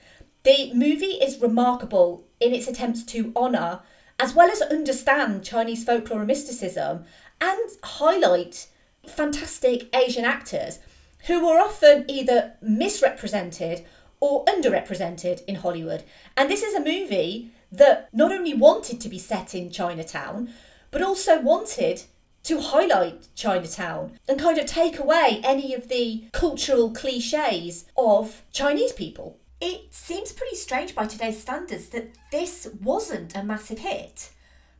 the 0.44 0.72
movie 0.72 1.06
is 1.06 1.40
remarkable 1.40 2.24
in 2.40 2.54
its 2.54 2.68
attempts 2.68 3.04
to 3.04 3.32
honour 3.36 3.80
as 4.20 4.34
well 4.34 4.50
as 4.50 4.60
understand 4.62 5.44
Chinese 5.44 5.84
folklore 5.84 6.20
and 6.20 6.26
mysticism 6.26 7.04
and 7.40 7.70
highlight 7.82 8.66
fantastic 9.06 9.94
Asian 9.94 10.24
actors 10.24 10.78
who 11.26 11.44
were 11.44 11.58
often 11.58 12.04
either 12.08 12.54
misrepresented 12.60 13.84
or 14.20 14.44
underrepresented 14.44 15.44
in 15.46 15.56
Hollywood. 15.56 16.04
And 16.36 16.50
this 16.50 16.62
is 16.62 16.74
a 16.74 16.80
movie 16.80 17.50
that 17.70 18.08
not 18.12 18.32
only 18.32 18.54
wanted 18.54 19.00
to 19.00 19.08
be 19.08 19.18
set 19.18 19.54
in 19.54 19.70
Chinatown, 19.70 20.50
but 20.90 21.02
also 21.02 21.40
wanted 21.40 22.02
to 22.44 22.60
highlight 22.60 23.28
Chinatown 23.34 24.12
and 24.28 24.40
kind 24.40 24.58
of 24.58 24.66
take 24.66 24.98
away 24.98 25.40
any 25.44 25.74
of 25.74 25.88
the 25.88 26.24
cultural 26.32 26.90
cliches 26.90 27.84
of 27.96 28.42
Chinese 28.52 28.92
people. 28.92 29.36
It 29.60 29.92
seems 29.92 30.32
pretty 30.32 30.56
strange 30.56 30.94
by 30.94 31.06
today's 31.06 31.40
standards 31.40 31.88
that 31.88 32.10
this 32.30 32.68
wasn't 32.80 33.36
a 33.36 33.42
massive 33.42 33.80
hit. 33.80 34.30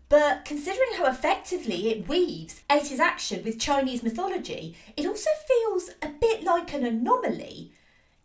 But 0.08 0.44
considering 0.46 0.94
how 0.96 1.06
effectively 1.06 1.88
it 1.90 2.08
weaves 2.08 2.62
80s 2.70 2.98
action 2.98 3.44
with 3.44 3.60
Chinese 3.60 4.02
mythology, 4.02 4.74
it 4.96 5.06
also 5.06 5.30
feels 5.46 5.90
a 6.00 6.08
bit 6.08 6.42
like 6.42 6.72
an 6.72 6.84
anomaly. 6.84 7.72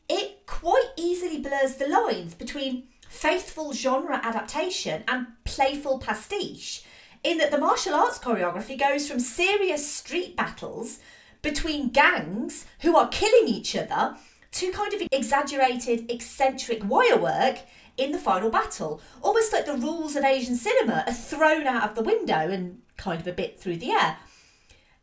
It 0.07 0.45
quite 0.45 0.91
easily 0.95 1.39
blurs 1.39 1.75
the 1.75 1.87
lines 1.87 2.33
between 2.35 2.83
faithful 3.09 3.73
genre 3.73 4.19
adaptation 4.23 5.03
and 5.07 5.27
playful 5.43 5.99
pastiche, 5.99 6.83
in 7.23 7.37
that 7.37 7.51
the 7.51 7.57
martial 7.57 7.93
arts 7.93 8.17
choreography 8.17 8.79
goes 8.79 9.07
from 9.07 9.19
serious 9.19 9.89
street 9.89 10.35
battles 10.35 10.99
between 11.41 11.89
gangs 11.89 12.65
who 12.79 12.95
are 12.95 13.09
killing 13.09 13.47
each 13.47 13.75
other 13.75 14.15
to 14.51 14.71
kind 14.71 14.93
of 14.93 15.01
exaggerated, 15.11 16.09
eccentric 16.09 16.83
wire 16.85 17.17
work 17.17 17.59
in 17.97 18.11
the 18.11 18.17
final 18.17 18.49
battle. 18.49 19.01
Almost 19.21 19.53
like 19.53 19.65
the 19.65 19.75
rules 19.77 20.15
of 20.15 20.23
Asian 20.23 20.55
cinema 20.55 21.03
are 21.07 21.13
thrown 21.13 21.67
out 21.67 21.89
of 21.89 21.95
the 21.95 22.03
window 22.03 22.49
and 22.49 22.81
kind 22.97 23.19
of 23.19 23.27
a 23.27 23.33
bit 23.33 23.59
through 23.59 23.77
the 23.77 23.91
air. 23.91 24.17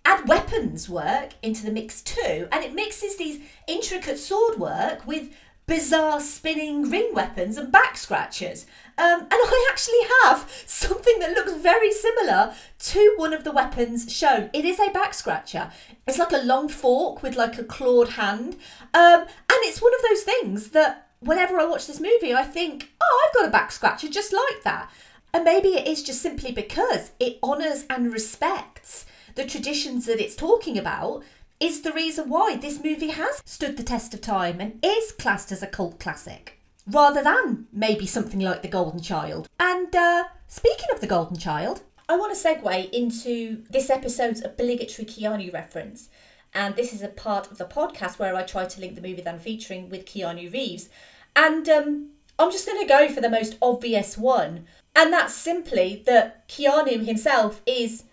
Add 0.04 0.28
weapons 0.28 0.88
work 0.88 1.34
into 1.42 1.64
the 1.64 1.72
mix 1.72 2.00
too, 2.02 2.48
and 2.50 2.64
it 2.64 2.74
mixes 2.74 3.16
these 3.16 3.40
intricate 3.68 4.18
sword 4.18 4.58
work 4.58 5.06
with 5.06 5.30
bizarre 5.70 6.20
spinning 6.20 6.90
ring 6.90 7.14
weapons 7.14 7.56
and 7.56 7.70
back 7.70 7.96
scratchers. 7.96 8.66
Um, 8.98 9.20
and 9.20 9.28
I 9.30 9.68
actually 9.70 10.00
have 10.24 10.50
something 10.66 11.20
that 11.20 11.30
looks 11.30 11.54
very 11.54 11.92
similar 11.92 12.54
to 12.78 13.14
one 13.16 13.32
of 13.32 13.44
the 13.44 13.52
weapons 13.52 14.12
shown. 14.12 14.50
It 14.52 14.64
is 14.64 14.80
a 14.80 14.90
back 14.90 15.14
scratcher. 15.14 15.70
It's 16.08 16.18
like 16.18 16.32
a 16.32 16.38
long 16.44 16.68
fork 16.68 17.22
with 17.22 17.36
like 17.36 17.56
a 17.56 17.62
clawed 17.62 18.10
hand. 18.10 18.56
Um, 18.92 19.20
and 19.20 19.60
it's 19.62 19.80
one 19.80 19.94
of 19.94 20.02
those 20.08 20.22
things 20.22 20.70
that 20.70 21.09
whenever 21.20 21.58
I 21.58 21.66
watch 21.66 21.86
this 21.86 22.00
movie, 22.00 22.34
I 22.34 22.44
think, 22.44 22.90
oh, 23.00 23.26
I've 23.28 23.34
got 23.34 23.48
a 23.48 23.52
back 23.52 23.72
scratcher 23.72 24.08
just 24.08 24.32
like 24.32 24.62
that. 24.64 24.90
And 25.32 25.44
maybe 25.44 25.68
it 25.68 25.86
is 25.86 26.02
just 26.02 26.20
simply 26.20 26.50
because 26.50 27.12
it 27.20 27.38
honours 27.42 27.84
and 27.88 28.12
respects 28.12 29.06
the 29.36 29.46
traditions 29.46 30.06
that 30.06 30.20
it's 30.20 30.34
talking 30.34 30.76
about, 30.76 31.22
is 31.60 31.82
the 31.82 31.92
reason 31.92 32.28
why 32.28 32.56
this 32.56 32.82
movie 32.82 33.10
has 33.10 33.42
stood 33.44 33.76
the 33.76 33.82
test 33.82 34.12
of 34.12 34.20
time 34.20 34.60
and 34.60 34.78
is 34.82 35.12
classed 35.12 35.52
as 35.52 35.62
a 35.62 35.66
cult 35.66 36.00
classic, 36.00 36.58
rather 36.86 37.22
than 37.22 37.66
maybe 37.72 38.06
something 38.06 38.40
like 38.40 38.62
The 38.62 38.68
Golden 38.68 39.00
Child. 39.00 39.48
And 39.60 39.94
uh, 39.94 40.24
speaking 40.48 40.88
of 40.92 41.00
The 41.00 41.06
Golden 41.06 41.36
Child, 41.36 41.82
I 42.08 42.16
want 42.16 42.36
to 42.36 42.48
segue 42.48 42.90
into 42.90 43.62
this 43.70 43.88
episode's 43.88 44.44
obligatory 44.44 45.06
Keanu 45.06 45.52
reference. 45.52 46.08
And 46.52 46.74
this 46.74 46.92
is 46.92 47.02
a 47.02 47.08
part 47.08 47.52
of 47.52 47.58
the 47.58 47.66
podcast 47.66 48.18
where 48.18 48.34
I 48.34 48.42
try 48.42 48.64
to 48.64 48.80
link 48.80 48.96
the 48.96 49.00
movie 49.00 49.22
that 49.22 49.32
I'm 49.32 49.38
featuring 49.38 49.88
with 49.88 50.06
Keanu 50.06 50.52
Reeves. 50.52 50.88
And 51.34 51.68
um, 51.68 52.10
I'm 52.38 52.50
just 52.50 52.66
going 52.66 52.80
to 52.80 52.88
go 52.88 53.08
for 53.08 53.20
the 53.20 53.30
most 53.30 53.56
obvious 53.60 54.16
one. 54.18 54.66
And 54.94 55.12
that's 55.12 55.34
simply 55.34 56.02
that 56.06 56.48
Keanu 56.48 57.04
himself 57.04 57.62
is 57.66 58.04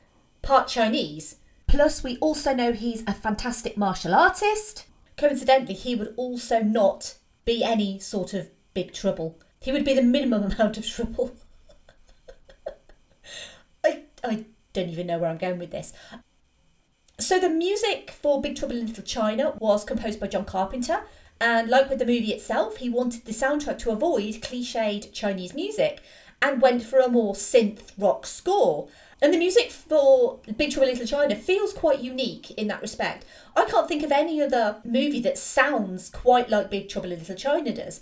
part 0.41 0.67
Chinese. 0.67 1.37
Plus, 1.67 2.03
we 2.03 2.17
also 2.17 2.53
know 2.53 2.71
he's 2.71 3.03
a 3.07 3.13
fantastic 3.13 3.77
martial 3.77 4.13
artist. 4.13 4.85
Coincidentally, 5.17 5.73
he 5.73 5.95
would 5.95 6.13
also 6.15 6.61
not 6.61 7.15
be 7.43 7.63
any 7.63 7.99
sort 7.99 8.33
of 8.33 8.49
big 8.73 8.93
trouble. 8.93 9.39
He 9.59 9.71
would 9.71 9.83
be 9.83 9.93
the 9.93 10.01
minimum 10.01 10.43
amount 10.51 10.77
of 10.77 10.87
trouble. 10.87 11.35
I, 13.83 14.03
I 14.23 14.45
don't 14.73 14.89
even 14.89 15.07
know 15.07 15.17
where 15.17 15.29
I'm 15.29 15.37
going 15.37 15.59
with 15.59 15.71
this. 15.71 15.93
So, 17.19 17.39
the 17.39 17.49
music 17.49 18.11
for 18.11 18.39
Big 18.41 18.55
Trouble 18.55 18.77
in 18.77 18.85
Little 18.85 19.03
China 19.03 19.55
was 19.57 19.83
composed 19.83 20.19
by 20.19 20.27
John 20.27 20.45
Carpenter, 20.45 21.01
and 21.39 21.69
like 21.69 21.89
with 21.89 21.99
the 21.99 22.05
movie 22.05 22.33
itself, 22.33 22.77
he 22.77 22.89
wanted 22.89 23.25
the 23.25 23.31
soundtrack 23.31 23.77
to 23.79 23.91
avoid 23.91 24.35
cliched 24.35 25.13
Chinese 25.13 25.53
music 25.53 26.01
and 26.41 26.61
went 26.61 26.83
for 26.83 26.99
a 26.99 27.09
more 27.09 27.33
synth 27.33 27.91
rock 27.97 28.25
score. 28.25 28.87
And 29.21 29.33
the 29.33 29.37
music 29.37 29.71
for 29.71 30.39
Big 30.57 30.71
Trouble 30.71 30.87
in 30.87 30.93
Little 30.93 31.07
China 31.07 31.35
feels 31.35 31.73
quite 31.73 31.99
unique 31.99 32.51
in 32.51 32.67
that 32.67 32.81
respect. 32.81 33.25
I 33.55 33.65
can't 33.65 33.87
think 33.87 34.03
of 34.03 34.11
any 34.11 34.41
other 34.41 34.77
movie 34.83 35.21
that 35.21 35.39
sounds 35.39 36.09
quite 36.09 36.49
like 36.49 36.69
Big 36.69 36.87
Trouble 36.87 37.11
in 37.11 37.19
Little 37.19 37.35
China 37.35 37.73
does. 37.73 37.99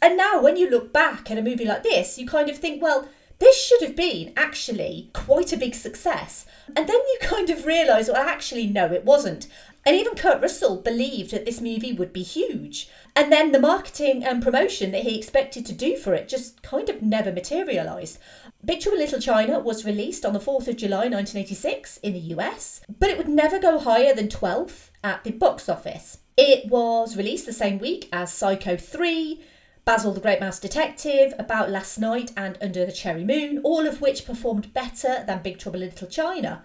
And 0.00 0.16
now, 0.16 0.40
when 0.40 0.56
you 0.56 0.70
look 0.70 0.92
back 0.92 1.30
at 1.30 1.38
a 1.38 1.42
movie 1.42 1.64
like 1.64 1.82
this, 1.82 2.18
you 2.18 2.26
kind 2.26 2.48
of 2.48 2.58
think, 2.58 2.82
well, 2.82 3.08
this 3.38 3.60
should 3.60 3.82
have 3.82 3.96
been 3.96 4.32
actually 4.36 5.10
quite 5.12 5.52
a 5.52 5.56
big 5.56 5.74
success. 5.74 6.46
And 6.68 6.88
then 6.88 6.96
you 6.96 7.18
kind 7.22 7.50
of 7.50 7.66
realise, 7.66 8.08
well, 8.08 8.16
actually, 8.16 8.68
no, 8.68 8.92
it 8.92 9.04
wasn't. 9.04 9.48
And 9.84 9.96
even 9.96 10.14
Kurt 10.14 10.40
Russell 10.40 10.80
believed 10.80 11.32
that 11.32 11.44
this 11.44 11.60
movie 11.60 11.92
would 11.92 12.12
be 12.12 12.22
huge. 12.22 12.88
And 13.16 13.32
then 13.32 13.50
the 13.50 13.58
marketing 13.58 14.24
and 14.24 14.42
promotion 14.42 14.92
that 14.92 15.02
he 15.02 15.18
expected 15.18 15.66
to 15.66 15.72
do 15.72 15.96
for 15.96 16.14
it 16.14 16.28
just 16.28 16.62
kind 16.62 16.88
of 16.88 17.02
never 17.02 17.32
materialised. 17.32 18.18
Big 18.64 18.80
Trouble 18.80 18.98
in 18.98 19.04
Little 19.04 19.20
China 19.20 19.58
was 19.58 19.84
released 19.84 20.24
on 20.24 20.32
the 20.32 20.38
4th 20.38 20.68
of 20.68 20.76
July 20.76 21.08
1986 21.08 21.96
in 21.98 22.12
the 22.12 22.34
US, 22.36 22.80
but 23.00 23.10
it 23.10 23.18
would 23.18 23.28
never 23.28 23.58
go 23.58 23.80
higher 23.80 24.14
than 24.14 24.28
12th 24.28 24.90
at 25.02 25.24
the 25.24 25.32
box 25.32 25.68
office. 25.68 26.18
It 26.36 26.70
was 26.70 27.16
released 27.16 27.46
the 27.46 27.52
same 27.52 27.78
week 27.78 28.08
as 28.12 28.32
Psycho 28.32 28.76
3, 28.76 29.42
Basil 29.84 30.12
the 30.12 30.20
Great 30.20 30.38
Mouse 30.38 30.60
Detective, 30.60 31.34
About 31.40 31.70
Last 31.70 31.98
Night, 31.98 32.30
and 32.36 32.56
Under 32.62 32.86
the 32.86 32.92
Cherry 32.92 33.24
Moon, 33.24 33.60
all 33.64 33.86
of 33.86 34.00
which 34.00 34.24
performed 34.24 34.72
better 34.72 35.24
than 35.26 35.42
Big 35.42 35.58
Trouble 35.58 35.82
in 35.82 35.88
Little 35.88 36.06
China. 36.06 36.62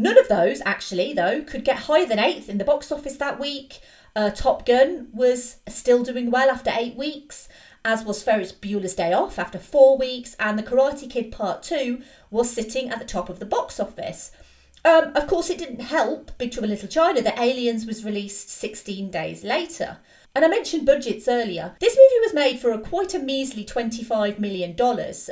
None 0.00 0.16
of 0.16 0.28
those, 0.28 0.62
actually, 0.64 1.12
though, 1.12 1.42
could 1.42 1.62
get 1.62 1.80
higher 1.80 2.06
than 2.06 2.18
eighth 2.18 2.48
in 2.48 2.56
the 2.56 2.64
box 2.64 2.90
office 2.90 3.18
that 3.18 3.38
week. 3.38 3.80
Uh, 4.16 4.30
Top 4.30 4.64
Gun 4.64 5.08
was 5.12 5.58
still 5.68 6.02
doing 6.02 6.30
well 6.30 6.48
after 6.48 6.72
eight 6.74 6.96
weeks, 6.96 7.50
as 7.84 8.02
was 8.02 8.22
Ferris 8.22 8.50
Bueller's 8.50 8.94
Day 8.94 9.12
Off 9.12 9.38
after 9.38 9.58
four 9.58 9.98
weeks, 9.98 10.34
and 10.40 10.58
The 10.58 10.62
Karate 10.62 11.08
Kid 11.08 11.30
Part 11.30 11.62
2 11.62 12.00
was 12.30 12.50
sitting 12.50 12.88
at 12.88 12.98
the 12.98 13.04
top 13.04 13.28
of 13.28 13.40
the 13.40 13.44
box 13.44 13.78
office. 13.78 14.32
Um, 14.86 15.14
of 15.14 15.26
course, 15.26 15.50
it 15.50 15.58
didn't 15.58 15.80
help 15.80 16.30
Big 16.38 16.52
Trouble 16.52 16.70
in 16.70 16.76
Little 16.76 16.88
China 16.88 17.20
that 17.20 17.38
Aliens 17.38 17.84
was 17.84 18.02
released 18.02 18.48
16 18.48 19.10
days 19.10 19.44
later. 19.44 19.98
And 20.34 20.46
I 20.46 20.48
mentioned 20.48 20.86
budgets 20.86 21.28
earlier. 21.28 21.76
This 21.78 21.94
movie 21.94 22.24
was 22.24 22.32
made 22.32 22.58
for 22.58 22.72
a 22.72 22.78
quite 22.78 23.12
a 23.12 23.18
measly 23.18 23.66
$25 23.66 24.38
million. 24.38 24.74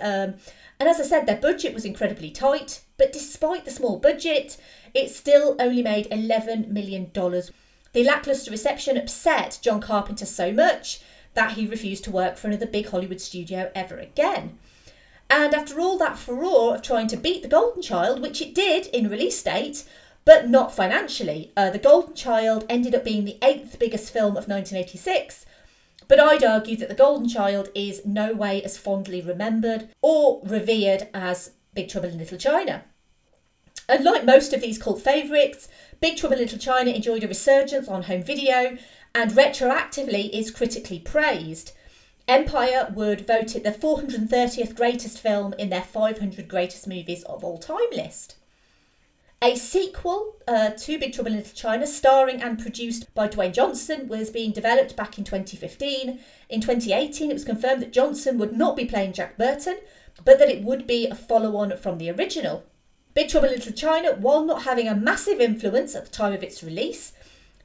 Um, 0.02 0.34
and 0.80 0.88
as 0.88 1.00
I 1.00 1.04
said, 1.04 1.26
their 1.26 1.36
budget 1.36 1.74
was 1.74 1.84
incredibly 1.84 2.30
tight, 2.30 2.82
but 2.96 3.12
despite 3.12 3.64
the 3.64 3.70
small 3.70 3.98
budget, 3.98 4.56
it 4.94 5.10
still 5.10 5.56
only 5.58 5.82
made 5.82 6.08
$11 6.10 6.68
million. 6.68 7.10
The 7.12 8.04
lackluster 8.04 8.50
reception 8.50 8.96
upset 8.96 9.58
John 9.62 9.80
Carpenter 9.80 10.26
so 10.26 10.52
much 10.52 11.00
that 11.34 11.52
he 11.52 11.66
refused 11.66 12.04
to 12.04 12.10
work 12.10 12.36
for 12.36 12.48
another 12.48 12.66
big 12.66 12.88
Hollywood 12.88 13.20
studio 13.20 13.70
ever 13.74 13.96
again. 13.98 14.58
And 15.30 15.54
after 15.54 15.78
all 15.80 15.98
that 15.98 16.18
furore 16.18 16.76
of 16.76 16.82
trying 16.82 17.08
to 17.08 17.16
beat 17.16 17.42
The 17.42 17.48
Golden 17.48 17.82
Child, 17.82 18.20
which 18.20 18.40
it 18.40 18.54
did 18.54 18.86
in 18.86 19.10
release 19.10 19.42
date, 19.42 19.84
but 20.24 20.48
not 20.48 20.74
financially, 20.74 21.52
uh, 21.56 21.70
The 21.70 21.78
Golden 21.78 22.14
Child 22.14 22.64
ended 22.68 22.94
up 22.94 23.04
being 23.04 23.24
the 23.24 23.38
eighth 23.42 23.78
biggest 23.78 24.12
film 24.12 24.36
of 24.36 24.48
1986. 24.48 25.44
But 26.08 26.20
I'd 26.20 26.42
argue 26.42 26.76
that 26.78 26.88
The 26.88 26.94
Golden 26.94 27.28
Child 27.28 27.68
is 27.74 28.04
no 28.06 28.32
way 28.32 28.62
as 28.62 28.78
fondly 28.78 29.20
remembered 29.20 29.90
or 30.00 30.40
revered 30.42 31.08
as 31.12 31.52
Big 31.74 31.90
Trouble 31.90 32.08
in 32.08 32.18
Little 32.18 32.38
China. 32.38 32.84
And 33.90 34.04
like 34.04 34.24
most 34.24 34.54
of 34.54 34.62
these 34.62 34.78
cult 34.78 35.02
favourites, 35.02 35.68
Big 36.00 36.16
Trouble 36.16 36.36
in 36.36 36.42
Little 36.42 36.58
China 36.58 36.90
enjoyed 36.90 37.24
a 37.24 37.28
resurgence 37.28 37.88
on 37.88 38.04
home 38.04 38.22
video 38.22 38.78
and 39.14 39.32
retroactively 39.32 40.30
is 40.30 40.50
critically 40.50 40.98
praised. 40.98 41.72
Empire 42.26 42.90
would 42.94 43.26
vote 43.26 43.54
it 43.54 43.64
the 43.64 43.70
430th 43.70 44.74
greatest 44.74 45.18
film 45.18 45.54
in 45.58 45.68
their 45.68 45.82
500 45.82 46.48
greatest 46.48 46.86
movies 46.86 47.22
of 47.24 47.44
all 47.44 47.58
time 47.58 47.90
list. 47.92 48.37
A 49.40 49.54
sequel 49.54 50.34
uh, 50.48 50.70
to 50.70 50.98
Big 50.98 51.12
Trouble 51.12 51.30
in 51.30 51.36
Little 51.36 51.54
China, 51.54 51.86
starring 51.86 52.42
and 52.42 52.58
produced 52.58 53.12
by 53.14 53.28
Dwayne 53.28 53.52
Johnson, 53.52 54.08
was 54.08 54.30
being 54.30 54.50
developed 54.50 54.96
back 54.96 55.16
in 55.16 55.22
2015. 55.22 56.18
In 56.48 56.60
2018, 56.60 57.30
it 57.30 57.34
was 57.34 57.44
confirmed 57.44 57.80
that 57.82 57.92
Johnson 57.92 58.36
would 58.38 58.52
not 58.52 58.74
be 58.74 58.84
playing 58.84 59.12
Jack 59.12 59.38
Burton, 59.38 59.78
but 60.24 60.40
that 60.40 60.50
it 60.50 60.64
would 60.64 60.88
be 60.88 61.06
a 61.06 61.14
follow 61.14 61.56
on 61.56 61.76
from 61.76 61.98
the 61.98 62.10
original. 62.10 62.64
Big 63.14 63.28
Trouble 63.28 63.46
in 63.46 63.54
Little 63.54 63.72
China, 63.72 64.14
while 64.16 64.44
not 64.44 64.64
having 64.64 64.88
a 64.88 64.96
massive 64.96 65.40
influence 65.40 65.94
at 65.94 66.06
the 66.06 66.10
time 66.10 66.32
of 66.32 66.42
its 66.42 66.64
release, 66.64 67.12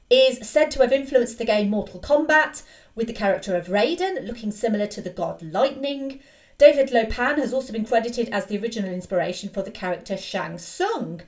is 0.08 0.48
said 0.48 0.70
to 0.70 0.80
have 0.80 0.92
influenced 0.92 1.38
the 1.38 1.44
game 1.44 1.70
Mortal 1.70 2.00
Kombat, 2.00 2.62
with 2.94 3.08
the 3.08 3.12
character 3.12 3.56
of 3.56 3.66
Raiden 3.66 4.24
looking 4.24 4.52
similar 4.52 4.86
to 4.86 5.02
the 5.02 5.10
god 5.10 5.42
Lightning. 5.42 6.20
David 6.56 6.92
Lo 6.92 7.04
Pan 7.04 7.40
has 7.40 7.52
also 7.52 7.72
been 7.72 7.84
credited 7.84 8.28
as 8.28 8.46
the 8.46 8.58
original 8.58 8.92
inspiration 8.92 9.48
for 9.48 9.62
the 9.62 9.72
character 9.72 10.16
Shang 10.16 10.56
Tsung. 10.58 11.22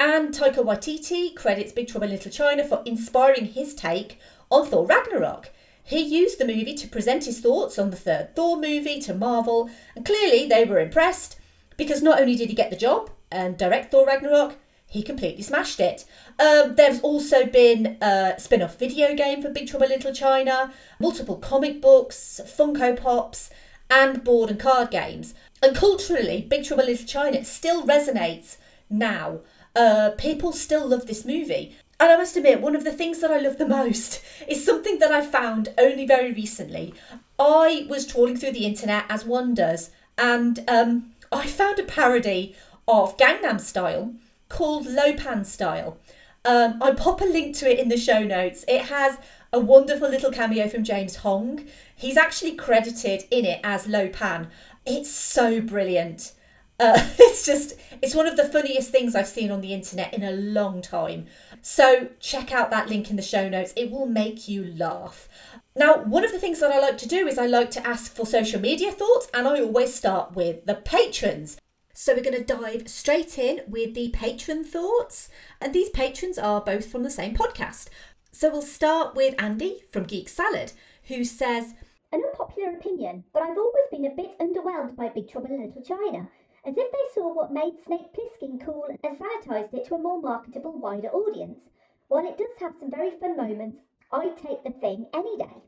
And 0.00 0.32
Taika 0.32 0.64
Waititi 0.64 1.34
credits 1.34 1.72
Big 1.72 1.88
Trouble 1.88 2.06
in 2.06 2.12
Little 2.12 2.30
China 2.30 2.64
for 2.64 2.82
inspiring 2.84 3.46
his 3.46 3.74
take 3.74 4.20
on 4.50 4.66
Thor 4.66 4.86
Ragnarok. 4.86 5.50
He 5.82 6.00
used 6.00 6.38
the 6.38 6.46
movie 6.46 6.74
to 6.74 6.86
present 6.86 7.24
his 7.24 7.40
thoughts 7.40 7.78
on 7.78 7.90
the 7.90 7.96
third 7.96 8.36
Thor 8.36 8.56
movie 8.56 9.00
to 9.00 9.14
Marvel, 9.14 9.70
and 9.96 10.04
clearly 10.04 10.46
they 10.46 10.64
were 10.64 10.78
impressed 10.78 11.38
because 11.76 12.02
not 12.02 12.20
only 12.20 12.36
did 12.36 12.48
he 12.48 12.54
get 12.54 12.70
the 12.70 12.76
job 12.76 13.10
and 13.32 13.56
direct 13.56 13.90
Thor 13.90 14.06
Ragnarok, 14.06 14.56
he 14.86 15.02
completely 15.02 15.42
smashed 15.42 15.80
it. 15.80 16.04
Um, 16.38 16.76
there's 16.76 17.00
also 17.00 17.44
been 17.44 17.98
a 18.00 18.34
spin 18.38 18.62
off 18.62 18.78
video 18.78 19.14
game 19.14 19.42
for 19.42 19.50
Big 19.50 19.68
Trouble 19.68 19.86
in 19.86 19.92
Little 19.92 20.14
China, 20.14 20.72
multiple 21.00 21.36
comic 21.36 21.80
books, 21.80 22.40
Funko 22.44 22.96
Pops, 22.96 23.50
and 23.90 24.22
board 24.22 24.50
and 24.50 24.60
card 24.60 24.90
games. 24.90 25.34
And 25.62 25.74
culturally, 25.74 26.46
Big 26.48 26.64
Trouble 26.64 26.84
in 26.84 26.90
Little 26.90 27.06
China 27.06 27.44
still 27.44 27.84
resonates 27.84 28.58
now. 28.88 29.40
Uh, 29.74 30.10
people 30.18 30.52
still 30.52 30.86
love 30.86 31.06
this 31.06 31.24
movie. 31.24 31.76
And 32.00 32.12
I 32.12 32.16
must 32.16 32.36
admit, 32.36 32.60
one 32.60 32.76
of 32.76 32.84
the 32.84 32.92
things 32.92 33.20
that 33.20 33.30
I 33.30 33.38
love 33.38 33.58
the 33.58 33.66
most 33.66 34.22
is 34.48 34.64
something 34.64 34.98
that 35.00 35.10
I 35.10 35.24
found 35.24 35.70
only 35.78 36.06
very 36.06 36.32
recently. 36.32 36.94
I 37.38 37.86
was 37.88 38.06
trawling 38.06 38.36
through 38.36 38.52
the 38.52 38.66
internet 38.66 39.04
as 39.08 39.24
one 39.24 39.54
does, 39.54 39.90
and 40.16 40.64
um, 40.68 41.12
I 41.30 41.46
found 41.46 41.78
a 41.78 41.84
parody 41.84 42.54
of 42.86 43.16
Gangnam 43.16 43.60
Style 43.60 44.14
called 44.48 44.86
Lo 44.86 45.12
Pan 45.12 45.44
Style. 45.44 45.98
Um, 46.44 46.82
I 46.82 46.92
pop 46.92 47.20
a 47.20 47.24
link 47.24 47.56
to 47.56 47.70
it 47.70 47.78
in 47.78 47.88
the 47.88 47.96
show 47.96 48.22
notes. 48.24 48.64
It 48.66 48.86
has 48.86 49.18
a 49.52 49.60
wonderful 49.60 50.08
little 50.08 50.30
cameo 50.30 50.68
from 50.68 50.84
James 50.84 51.16
Hong. 51.16 51.66
He's 51.94 52.16
actually 52.16 52.54
credited 52.54 53.24
in 53.30 53.44
it 53.44 53.60
as 53.62 53.86
Lo 53.86 54.08
Pan. 54.08 54.48
It's 54.86 55.10
so 55.10 55.60
brilliant. 55.60 56.32
Uh, 56.78 57.08
it's 57.18 57.44
just, 57.44 57.74
it's 58.02 58.14
one 58.14 58.26
of 58.26 58.36
the 58.36 58.44
funniest 58.44 58.90
things 58.90 59.14
I've 59.14 59.26
seen 59.26 59.50
on 59.50 59.60
the 59.60 59.72
internet 59.72 60.14
in 60.14 60.22
a 60.22 60.32
long 60.32 60.80
time. 60.82 61.26
So 61.62 62.08
check 62.20 62.52
out 62.52 62.70
that 62.70 62.88
link 62.88 63.10
in 63.10 63.16
the 63.16 63.22
show 63.22 63.48
notes. 63.48 63.72
It 63.76 63.90
will 63.90 64.06
make 64.06 64.48
you 64.48 64.64
laugh. 64.64 65.28
Now, 65.74 66.02
one 66.02 66.24
of 66.24 66.32
the 66.32 66.38
things 66.38 66.60
that 66.60 66.72
I 66.72 66.80
like 66.80 66.98
to 66.98 67.08
do 67.08 67.26
is 67.26 67.38
I 67.38 67.46
like 67.46 67.70
to 67.72 67.86
ask 67.86 68.14
for 68.14 68.26
social 68.26 68.60
media 68.60 68.90
thoughts, 68.90 69.28
and 69.32 69.46
I 69.46 69.60
always 69.60 69.94
start 69.94 70.34
with 70.34 70.64
the 70.66 70.74
patrons. 70.74 71.56
So 71.94 72.14
we're 72.14 72.22
going 72.22 72.36
to 72.36 72.44
dive 72.44 72.88
straight 72.88 73.38
in 73.38 73.62
with 73.66 73.94
the 73.94 74.10
patron 74.10 74.62
thoughts. 74.62 75.28
And 75.60 75.74
these 75.74 75.90
patrons 75.90 76.38
are 76.38 76.60
both 76.60 76.86
from 76.86 77.02
the 77.02 77.10
same 77.10 77.34
podcast. 77.34 77.88
So 78.30 78.50
we'll 78.50 78.62
start 78.62 79.16
with 79.16 79.34
Andy 79.36 79.82
from 79.90 80.04
Geek 80.04 80.28
Salad, 80.28 80.72
who 81.08 81.24
says, 81.24 81.74
An 82.12 82.22
unpopular 82.24 82.70
opinion, 82.70 83.24
but 83.32 83.42
I've 83.42 83.58
always 83.58 83.86
been 83.90 84.04
a 84.04 84.14
bit 84.14 84.38
underwhelmed 84.38 84.94
by 84.94 85.08
Big 85.08 85.28
Trouble 85.28 85.48
in 85.50 85.66
Little 85.66 85.82
China, 85.82 86.28
as 86.66 86.74
if 86.76 86.92
they 86.92 87.14
saw 87.14 87.32
what 87.32 87.52
made 87.52 87.74
Snake 87.84 88.12
Plissken 88.12 88.64
cool 88.64 88.86
and 88.88 89.18
sanitized 89.18 89.74
it 89.74 89.86
to 89.86 89.94
a 89.94 89.98
more 89.98 90.20
marketable, 90.20 90.78
wider 90.78 91.08
audience. 91.08 91.62
While 92.08 92.26
it 92.26 92.38
does 92.38 92.56
have 92.60 92.74
some 92.78 92.90
very 92.90 93.10
fun 93.18 93.36
moments, 93.36 93.80
I'd 94.12 94.36
take 94.36 94.64
the 94.64 94.70
thing 94.70 95.06
any 95.14 95.36
day. 95.36 95.62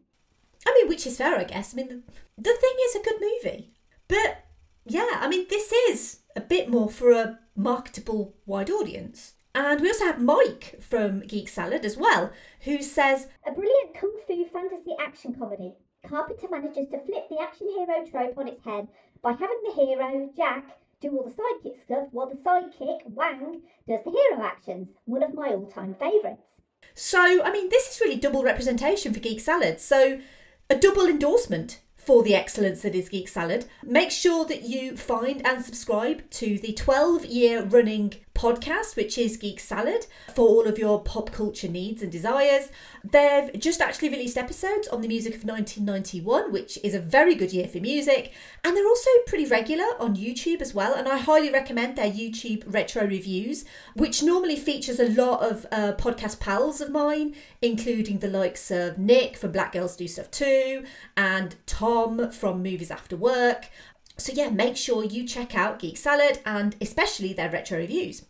I 0.66 0.74
mean, 0.74 0.88
which 0.88 1.06
is 1.06 1.16
fair, 1.16 1.38
I 1.38 1.44
guess. 1.44 1.74
I 1.74 1.76
mean, 1.76 1.88
the, 1.88 2.02
the 2.36 2.54
thing 2.54 2.76
is 2.84 2.96
a 2.96 3.02
good 3.02 3.20
movie. 3.20 3.72
But 4.08 4.44
yeah, 4.86 5.18
I 5.20 5.28
mean, 5.28 5.46
this 5.48 5.72
is 5.72 6.20
a 6.34 6.40
bit 6.40 6.68
more 6.68 6.90
for 6.90 7.12
a 7.12 7.38
marketable 7.56 8.34
wide 8.46 8.70
audience. 8.70 9.34
And 9.54 9.80
we 9.80 9.88
also 9.88 10.04
have 10.04 10.22
Mike 10.22 10.80
from 10.80 11.20
Geek 11.20 11.48
Salad 11.48 11.84
as 11.84 11.96
well, 11.96 12.32
who 12.62 12.82
says 12.82 13.28
A 13.46 13.52
brilliant 13.52 13.94
kung 13.98 14.16
fu 14.26 14.46
fantasy 14.46 14.94
action 15.00 15.34
comedy. 15.34 15.74
Carpenter 16.06 16.48
manages 16.50 16.88
to 16.90 16.98
flip 17.00 17.28
the 17.28 17.40
action 17.40 17.68
hero 17.68 18.04
trope 18.06 18.38
on 18.38 18.48
its 18.48 18.64
head 18.64 18.88
by 19.22 19.32
having 19.32 19.60
the 19.64 19.74
hero, 19.74 20.30
Jack, 20.36 20.64
do 21.00 21.16
all 21.16 21.24
the 21.24 21.30
sidekick 21.30 21.82
stuff 21.82 22.08
while 22.12 22.28
the 22.28 22.36
sidekick, 22.36 23.00
Wang, 23.06 23.62
does 23.88 24.00
the 24.04 24.10
hero 24.10 24.44
actions. 24.44 24.88
One 25.04 25.22
of 25.22 25.34
my 25.34 25.48
all 25.48 25.66
time 25.66 25.94
favourites. 25.98 26.60
So, 26.94 27.42
I 27.42 27.50
mean, 27.52 27.68
this 27.68 27.88
is 27.88 28.00
really 28.00 28.16
double 28.16 28.42
representation 28.42 29.12
for 29.14 29.20
Geek 29.20 29.40
Salad. 29.40 29.80
So, 29.80 30.20
a 30.68 30.76
double 30.76 31.06
endorsement 31.06 31.80
for 31.96 32.22
the 32.22 32.34
excellence 32.34 32.82
that 32.82 32.94
is 32.94 33.08
Geek 33.08 33.28
Salad. 33.28 33.66
Make 33.82 34.10
sure 34.10 34.44
that 34.46 34.62
you 34.62 34.96
find 34.96 35.46
and 35.46 35.64
subscribe 35.64 36.28
to 36.30 36.58
the 36.58 36.72
12 36.72 37.26
year 37.26 37.62
running 37.62 38.14
podcast, 38.40 38.96
which 38.96 39.18
is 39.18 39.36
Geek 39.36 39.60
Salad, 39.60 40.06
for 40.34 40.48
all 40.48 40.66
of 40.66 40.78
your 40.78 41.02
pop 41.02 41.30
culture 41.30 41.68
needs 41.68 42.00
and 42.00 42.10
desires. 42.10 42.70
They've 43.04 43.50
just 43.60 43.82
actually 43.82 44.08
released 44.08 44.38
episodes 44.38 44.88
on 44.88 45.02
the 45.02 45.08
music 45.08 45.34
of 45.34 45.44
1991, 45.44 46.50
which 46.50 46.78
is 46.82 46.94
a 46.94 47.00
very 47.00 47.34
good 47.34 47.52
year 47.52 47.68
for 47.68 47.80
music, 47.80 48.32
and 48.64 48.74
they're 48.74 48.86
also 48.86 49.10
pretty 49.26 49.44
regular 49.44 49.84
on 49.98 50.16
YouTube 50.16 50.62
as 50.62 50.72
well. 50.72 50.94
And 50.94 51.06
I 51.06 51.18
highly 51.18 51.50
recommend 51.50 51.96
their 51.96 52.10
YouTube 52.10 52.64
retro 52.66 53.06
reviews, 53.06 53.66
which 53.94 54.22
normally 54.22 54.56
features 54.56 54.98
a 54.98 55.10
lot 55.10 55.42
of 55.42 55.66
uh, 55.70 55.92
podcast 55.98 56.40
pals 56.40 56.80
of 56.80 56.90
mine, 56.90 57.34
including 57.60 58.20
the 58.20 58.28
likes 58.28 58.70
of 58.70 58.96
Nick 58.96 59.36
from 59.36 59.52
Black 59.52 59.72
Girls 59.72 59.96
Do 59.96 60.08
Stuff 60.08 60.30
Too, 60.30 60.84
and 61.14 61.56
Tom 61.66 62.30
from 62.30 62.62
Movies 62.62 62.90
After 62.90 63.16
Work. 63.18 63.68
So, 64.16 64.32
yeah, 64.34 64.48
make 64.48 64.76
sure 64.78 65.04
you 65.04 65.26
check 65.26 65.54
out 65.54 65.78
Geek 65.78 65.96
Salad 65.96 66.40
and 66.46 66.76
especially 66.80 67.32
their 67.32 67.50
retro 67.50 67.78
reviews. 67.78 68.22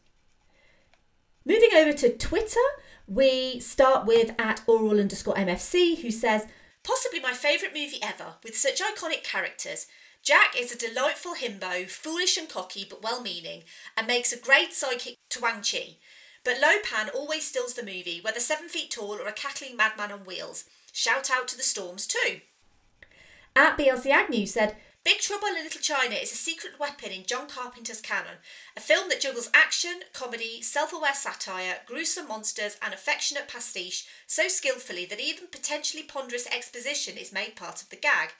Moving 1.45 1.71
over 1.75 1.93
to 1.93 2.17
Twitter, 2.17 2.61
we 3.07 3.61
start 3.61 4.07
with 4.07 4.35
at 4.39 4.63
oral 4.67 5.01
underscore 5.01 5.35
MFC, 5.35 6.01
who 6.01 6.11
says, 6.11 6.47
Possibly 6.83 7.21
my 7.21 7.33
favourite 7.33 7.75
movie 7.75 8.03
ever, 8.03 8.35
with 8.45 8.57
such 8.57 8.81
iconic 8.81 9.25
characters. 9.25 9.87
Jack 10.23 10.55
is 10.59 10.71
a 10.71 10.79
delightful 10.79 11.35
himbo, 11.35 11.89
foolish 11.89 12.37
and 12.37 12.49
cocky 12.49 12.87
but 12.89 13.03
well 13.03 13.23
meaning, 13.23 13.63
and 13.97 14.07
makes 14.07 14.33
a 14.33 14.39
great 14.39 14.71
sidekick 14.71 15.17
to 15.31 15.41
Wang 15.41 15.63
Chi. 15.63 15.97
But 16.45 16.61
Lo 16.61 16.73
Pan 16.85 17.09
always 17.15 17.47
steals 17.47 17.75
the 17.75 17.83
movie, 17.83 18.21
whether 18.23 18.41
seven 18.41 18.69
feet 18.69 18.91
tall 18.91 19.15
or 19.15 19.27
a 19.27 19.33
cackling 19.33 19.77
madman 19.77 20.13
on 20.13 20.25
wheels. 20.25 20.65
Shout 20.93 21.31
out 21.31 21.49
to 21.49 21.57
the 21.57 21.63
storms 21.63 22.07
too. 22.07 22.41
At 23.57 23.79
BLC 23.79 24.11
Agnew 24.11 24.47
said, 24.47 24.77
Big 25.03 25.19
Trouble 25.21 25.49
in 25.49 25.55
Little 25.55 25.81
China 25.81 26.15
is 26.15 26.31
a 26.31 26.37
secret 26.37 26.79
weapon 26.79 27.11
in 27.11 27.25
John 27.25 27.49
Carpenter's 27.49 28.03
canon, 28.03 28.37
a 28.77 28.81
film 28.81 29.09
that 29.09 29.23
juggles 29.23 29.49
action, 29.55 30.03
comedy, 30.13 30.61
self 30.61 30.93
aware 30.93 31.15
satire, 31.15 31.77
gruesome 31.87 32.29
monsters, 32.29 32.77
and 32.83 32.93
affectionate 32.93 33.49
pastiche 33.49 34.07
so 34.27 34.47
skillfully 34.47 35.07
that 35.07 35.19
even 35.19 35.47
potentially 35.47 36.03
ponderous 36.03 36.47
exposition 36.49 37.17
is 37.17 37.33
made 37.33 37.57
part 37.57 37.81
of 37.81 37.89
the 37.89 37.97
gag. 37.97 38.33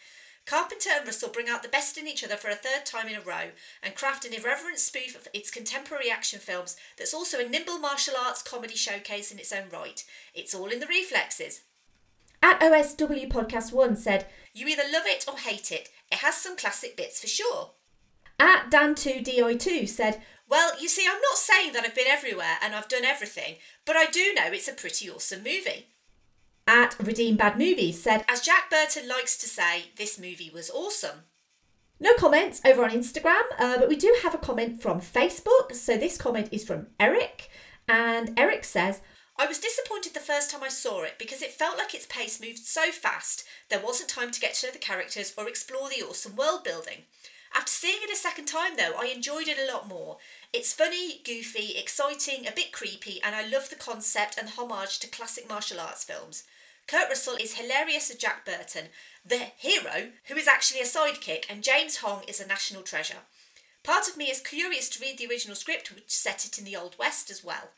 Carpenter 0.45 0.91
and 0.95 1.07
Russell 1.07 1.31
bring 1.31 1.49
out 1.49 1.63
the 1.63 1.69
best 1.69 1.97
in 1.97 2.07
each 2.07 2.23
other 2.23 2.37
for 2.37 2.51
a 2.51 2.55
third 2.55 2.85
time 2.85 3.09
in 3.09 3.15
a 3.15 3.23
row 3.23 3.53
and 3.83 3.95
craft 3.95 4.27
an 4.27 4.35
irreverent 4.35 4.79
spoof 4.79 5.17
of 5.17 5.29
its 5.33 5.51
contemporary 5.51 6.11
action 6.11 6.41
films 6.41 6.77
that's 6.99 7.15
also 7.15 7.39
a 7.41 7.49
nimble 7.49 7.79
martial 7.79 8.15
arts 8.23 8.43
comedy 8.43 8.77
showcase 8.77 9.33
in 9.33 9.39
its 9.39 9.53
own 9.53 9.71
right. 9.73 10.05
It's 10.35 10.55
all 10.55 10.67
in 10.67 10.81
the 10.81 10.87
reflexes. 10.87 11.63
At 12.43 12.61
OSW 12.61 13.31
Podcast 13.31 13.71
1 13.73 13.97
said, 13.97 14.27
You 14.55 14.67
either 14.67 14.83
love 14.91 15.05
it 15.05 15.27
or 15.29 15.37
hate 15.37 15.71
it. 15.71 15.91
It 16.11 16.19
has 16.19 16.37
some 16.37 16.57
classic 16.57 16.97
bits 16.97 17.21
for 17.21 17.27
sure. 17.27 17.73
At 18.39 18.71
Dan2DI2 18.71 19.89
said, 19.89 20.23
Well, 20.49 20.73
you 20.81 20.89
see, 20.89 21.07
I'm 21.07 21.21
not 21.21 21.37
saying 21.37 21.73
that 21.73 21.85
I've 21.85 21.95
been 21.95 22.07
everywhere 22.09 22.57
and 22.63 22.75
I've 22.75 22.89
done 22.89 23.05
everything, 23.05 23.57
but 23.85 23.97
I 23.97 24.07
do 24.07 24.33
know 24.35 24.47
it's 24.47 24.69
a 24.69 24.73
pretty 24.73 25.11
awesome 25.11 25.41
movie. 25.41 25.89
At 26.67 26.97
Redeem 26.99 27.37
Bad 27.37 27.59
Movies 27.59 28.03
said, 28.03 28.25
As 28.29 28.41
Jack 28.41 28.71
Burton 28.71 29.09
likes 29.09 29.37
to 29.39 29.47
say, 29.47 29.91
this 29.97 30.19
movie 30.19 30.51
was 30.53 30.71
awesome. 30.71 31.25
No 31.99 32.15
comments 32.15 32.63
over 32.65 32.83
on 32.83 32.91
Instagram, 32.91 33.43
uh, 33.59 33.79
but 33.79 33.89
we 33.89 33.97
do 33.97 34.15
have 34.23 34.35
a 34.35 34.39
comment 34.39 34.81
from 34.81 35.01
Facebook. 35.01 35.75
So 35.75 35.99
this 35.99 36.17
comment 36.17 36.49
is 36.51 36.65
from 36.65 36.87
Eric, 36.99 37.51
and 37.87 38.39
Eric 38.39 38.65
says, 38.65 39.03
I 39.41 39.47
was 39.47 39.59
disappointed 39.59 40.13
the 40.13 40.21
first 40.21 40.51
time 40.51 40.63
I 40.63 40.69
saw 40.69 41.03
it 41.03 41.15
because 41.19 41.41
it 41.41 41.51
felt 41.51 41.79
like 41.79 41.95
its 41.95 42.05
pace 42.05 42.43
moved 42.43 42.59
so 42.59 42.93
fast 42.93 43.43
there 43.71 43.81
wasn't 43.81 44.11
time 44.11 44.31
to 44.33 44.39
get 44.39 44.53
to 44.57 44.67
know 44.67 44.73
the 44.73 44.79
characters 44.79 45.33
or 45.35 45.49
explore 45.49 45.89
the 45.89 46.05
awesome 46.05 46.37
world 46.37 46.63
building. 46.63 47.05
After 47.55 47.73
seeing 47.73 48.01
it 48.03 48.13
a 48.13 48.17
second 48.17 48.45
time 48.45 48.77
though, 48.77 48.93
I 48.99 49.07
enjoyed 49.07 49.49
it 49.49 49.57
a 49.59 49.73
lot 49.73 49.89
more. 49.89 50.19
It's 50.53 50.75
funny, 50.75 51.23
goofy, 51.25 51.79
exciting, 51.79 52.47
a 52.47 52.53
bit 52.53 52.71
creepy, 52.71 53.19
and 53.23 53.35
I 53.35 53.47
love 53.47 53.71
the 53.71 53.77
concept 53.77 54.37
and 54.37 54.51
homage 54.51 54.99
to 54.99 55.09
classic 55.09 55.49
martial 55.49 55.81
arts 55.81 56.05
films. 56.05 56.45
Kurt 56.87 57.09
Russell 57.09 57.39
is 57.41 57.55
hilarious 57.55 58.11
as 58.11 58.19
Jack 58.19 58.45
Burton, 58.45 58.89
the 59.25 59.47
hero, 59.57 60.11
who 60.27 60.35
is 60.35 60.49
actually 60.49 60.81
a 60.81 60.85
sidekick, 60.85 61.47
and 61.49 61.65
James 61.65 61.99
Hong 61.99 62.25
is 62.29 62.41
a 62.41 62.47
national 62.47 62.83
treasure. 62.83 63.25
Part 63.85 64.07
of 64.07 64.19
me 64.19 64.27
is 64.27 64.43
curious 64.43 64.91
to 64.91 65.01
read 65.01 65.17
the 65.17 65.27
original 65.27 65.57
script, 65.57 65.95
which 65.95 66.11
set 66.11 66.45
it 66.45 66.59
in 66.59 66.67
the 66.67 66.77
Old 66.77 66.97
West 66.99 67.31
as 67.31 67.43
well. 67.43 67.71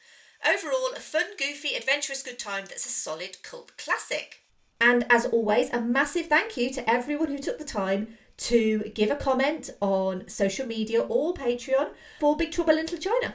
Overall, 0.44 0.92
a 0.96 1.00
fun, 1.00 1.36
goofy, 1.38 1.76
adventurous 1.76 2.22
good 2.22 2.38
time 2.38 2.64
that's 2.68 2.84
a 2.84 2.88
solid 2.88 3.42
cult 3.44 3.76
classic. 3.76 4.40
And 4.80 5.06
as 5.08 5.24
always, 5.26 5.70
a 5.70 5.80
massive 5.80 6.26
thank 6.26 6.56
you 6.56 6.70
to 6.72 6.90
everyone 6.90 7.28
who 7.28 7.38
took 7.38 7.58
the 7.58 7.64
time 7.64 8.18
to 8.38 8.90
give 8.94 9.10
a 9.12 9.16
comment 9.16 9.70
on 9.80 10.28
social 10.28 10.66
media 10.66 11.02
or 11.02 11.32
Patreon 11.32 11.90
for 12.18 12.36
Big 12.36 12.50
Trouble 12.50 12.72
in 12.72 12.78
Little 12.78 12.98
China. 12.98 13.34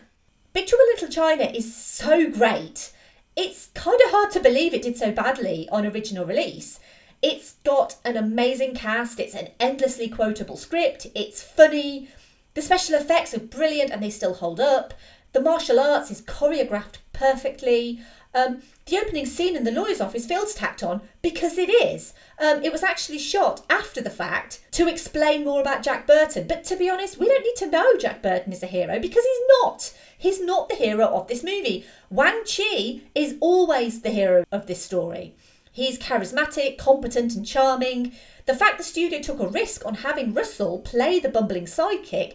Big 0.52 0.67
Trouble 0.67 0.84
in 0.84 0.96
Little 0.96 1.08
China 1.08 1.43
is 1.46 1.74
so 1.74 2.30
great. 2.30 2.91
It's 3.38 3.67
kind 3.74 4.02
of 4.04 4.12
hard 4.12 4.32
to 4.32 4.41
believe 4.41 4.74
it 4.74 4.82
did 4.82 4.98
so 4.98 5.12
badly 5.12 5.70
on 5.72 5.86
original 5.86 6.26
release. 6.26 6.82
It's 7.22 7.54
got 7.63 7.96
an 8.04 8.17
amazing 8.17 8.76
cast, 8.76 9.20
it's 9.20 9.34
an 9.34 9.50
endlessly 9.62 10.10
quotable 10.10 10.58
script, 10.58 11.08
it's 11.15 11.41
funny, 11.41 12.10
the 12.58 12.62
special 12.62 12.96
effects 12.96 13.36
are 13.36 13.39
brilliant 13.39 13.91
and 13.91 14.02
they 14.02 14.10
still 14.10 14.34
hold 14.34 14.60
up. 14.60 14.93
The 15.33 15.41
martial 15.41 15.79
arts 15.79 16.11
is 16.11 16.21
choreographed 16.21 16.97
perfectly. 17.13 17.99
Um, 18.33 18.61
the 18.85 18.97
opening 18.97 19.25
scene 19.25 19.55
in 19.55 19.63
the 19.63 19.71
lawyer's 19.71 20.01
office 20.01 20.25
feels 20.25 20.53
tacked 20.53 20.83
on 20.83 21.01
because 21.21 21.57
it 21.57 21.69
is. 21.69 22.13
Um, 22.39 22.63
it 22.63 22.71
was 22.71 22.83
actually 22.83 23.19
shot 23.19 23.65
after 23.69 24.01
the 24.01 24.09
fact 24.09 24.61
to 24.71 24.87
explain 24.87 25.43
more 25.43 25.59
about 25.59 25.83
Jack 25.83 26.05
Burton. 26.07 26.47
But 26.47 26.63
to 26.65 26.75
be 26.75 26.89
honest, 26.89 27.17
we 27.17 27.27
don't 27.27 27.43
need 27.43 27.55
to 27.57 27.69
know 27.69 27.95
Jack 27.97 28.21
Burton 28.21 28.53
is 28.53 28.63
a 28.63 28.67
hero 28.67 28.99
because 28.99 29.23
he's 29.23 29.47
not. 29.61 29.93
He's 30.17 30.41
not 30.41 30.69
the 30.69 30.75
hero 30.75 31.07
of 31.07 31.27
this 31.27 31.43
movie. 31.43 31.85
Wang 32.09 32.43
Chi 32.43 33.01
is 33.15 33.35
always 33.39 34.01
the 34.01 34.11
hero 34.11 34.43
of 34.51 34.67
this 34.67 34.83
story. 34.83 35.35
He's 35.71 35.99
charismatic, 35.99 36.77
competent, 36.77 37.35
and 37.35 37.45
charming. 37.45 38.13
The 38.45 38.55
fact 38.55 38.77
the 38.77 38.83
studio 38.83 39.21
took 39.21 39.39
a 39.39 39.47
risk 39.47 39.85
on 39.85 39.95
having 39.95 40.33
Russell 40.33 40.79
play 40.79 41.19
the 41.19 41.29
bumbling 41.29 41.65
sidekick 41.65 42.33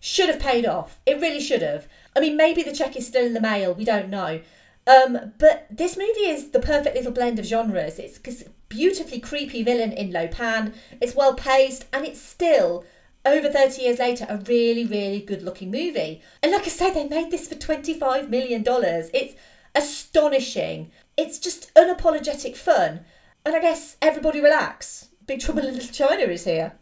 should 0.00 0.28
have 0.28 0.40
paid 0.40 0.66
off. 0.66 0.98
It 1.06 1.20
really 1.20 1.40
should 1.40 1.62
have. 1.62 1.86
I 2.16 2.20
mean, 2.20 2.36
maybe 2.36 2.62
the 2.62 2.72
check 2.72 2.96
is 2.96 3.06
still 3.06 3.24
in 3.24 3.34
the 3.34 3.40
mail. 3.40 3.74
We 3.74 3.84
don't 3.84 4.08
know. 4.08 4.40
Um, 4.86 5.32
but 5.38 5.66
this 5.70 5.96
movie 5.96 6.28
is 6.28 6.50
the 6.50 6.60
perfect 6.60 6.96
little 6.96 7.12
blend 7.12 7.38
of 7.38 7.46
genres. 7.46 7.98
It's 7.98 8.18
a 8.42 8.50
beautifully 8.68 9.20
creepy 9.20 9.62
villain 9.62 9.92
in 9.92 10.10
Lo 10.12 10.26
Pan. 10.26 10.74
It's 11.00 11.14
well 11.14 11.34
paced, 11.34 11.86
and 11.92 12.04
it's 12.04 12.20
still 12.20 12.84
over 13.24 13.50
30 13.50 13.82
years 13.82 13.98
later 13.98 14.26
a 14.28 14.38
really, 14.38 14.84
really 14.84 15.20
good 15.20 15.42
looking 15.42 15.70
movie. 15.70 16.22
And 16.42 16.52
like 16.52 16.62
I 16.62 16.68
say, 16.68 16.92
they 16.92 17.06
made 17.06 17.30
this 17.30 17.48
for 17.48 17.54
$25 17.54 18.28
million. 18.28 18.64
It's 18.66 19.34
astonishing. 19.74 20.90
It's 21.16 21.38
just 21.38 21.72
unapologetic 21.74 22.56
fun. 22.56 23.00
And 23.44 23.54
I 23.54 23.60
guess 23.60 23.96
everybody 24.00 24.40
relax. 24.40 25.08
Big 25.26 25.40
Trouble 25.40 25.66
in 25.66 25.74
Little 25.74 25.92
China 25.92 26.22
is 26.24 26.44
here. 26.44 26.72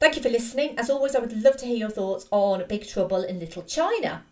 Thank 0.00 0.14
you 0.14 0.22
for 0.22 0.28
listening. 0.28 0.78
As 0.78 0.90
always, 0.90 1.16
I 1.16 1.18
would 1.18 1.42
love 1.42 1.56
to 1.56 1.66
hear 1.66 1.76
your 1.76 1.90
thoughts 1.90 2.28
on 2.30 2.64
Big 2.68 2.86
Trouble 2.86 3.24
in 3.24 3.40
Little 3.40 3.64
China. 3.64 4.22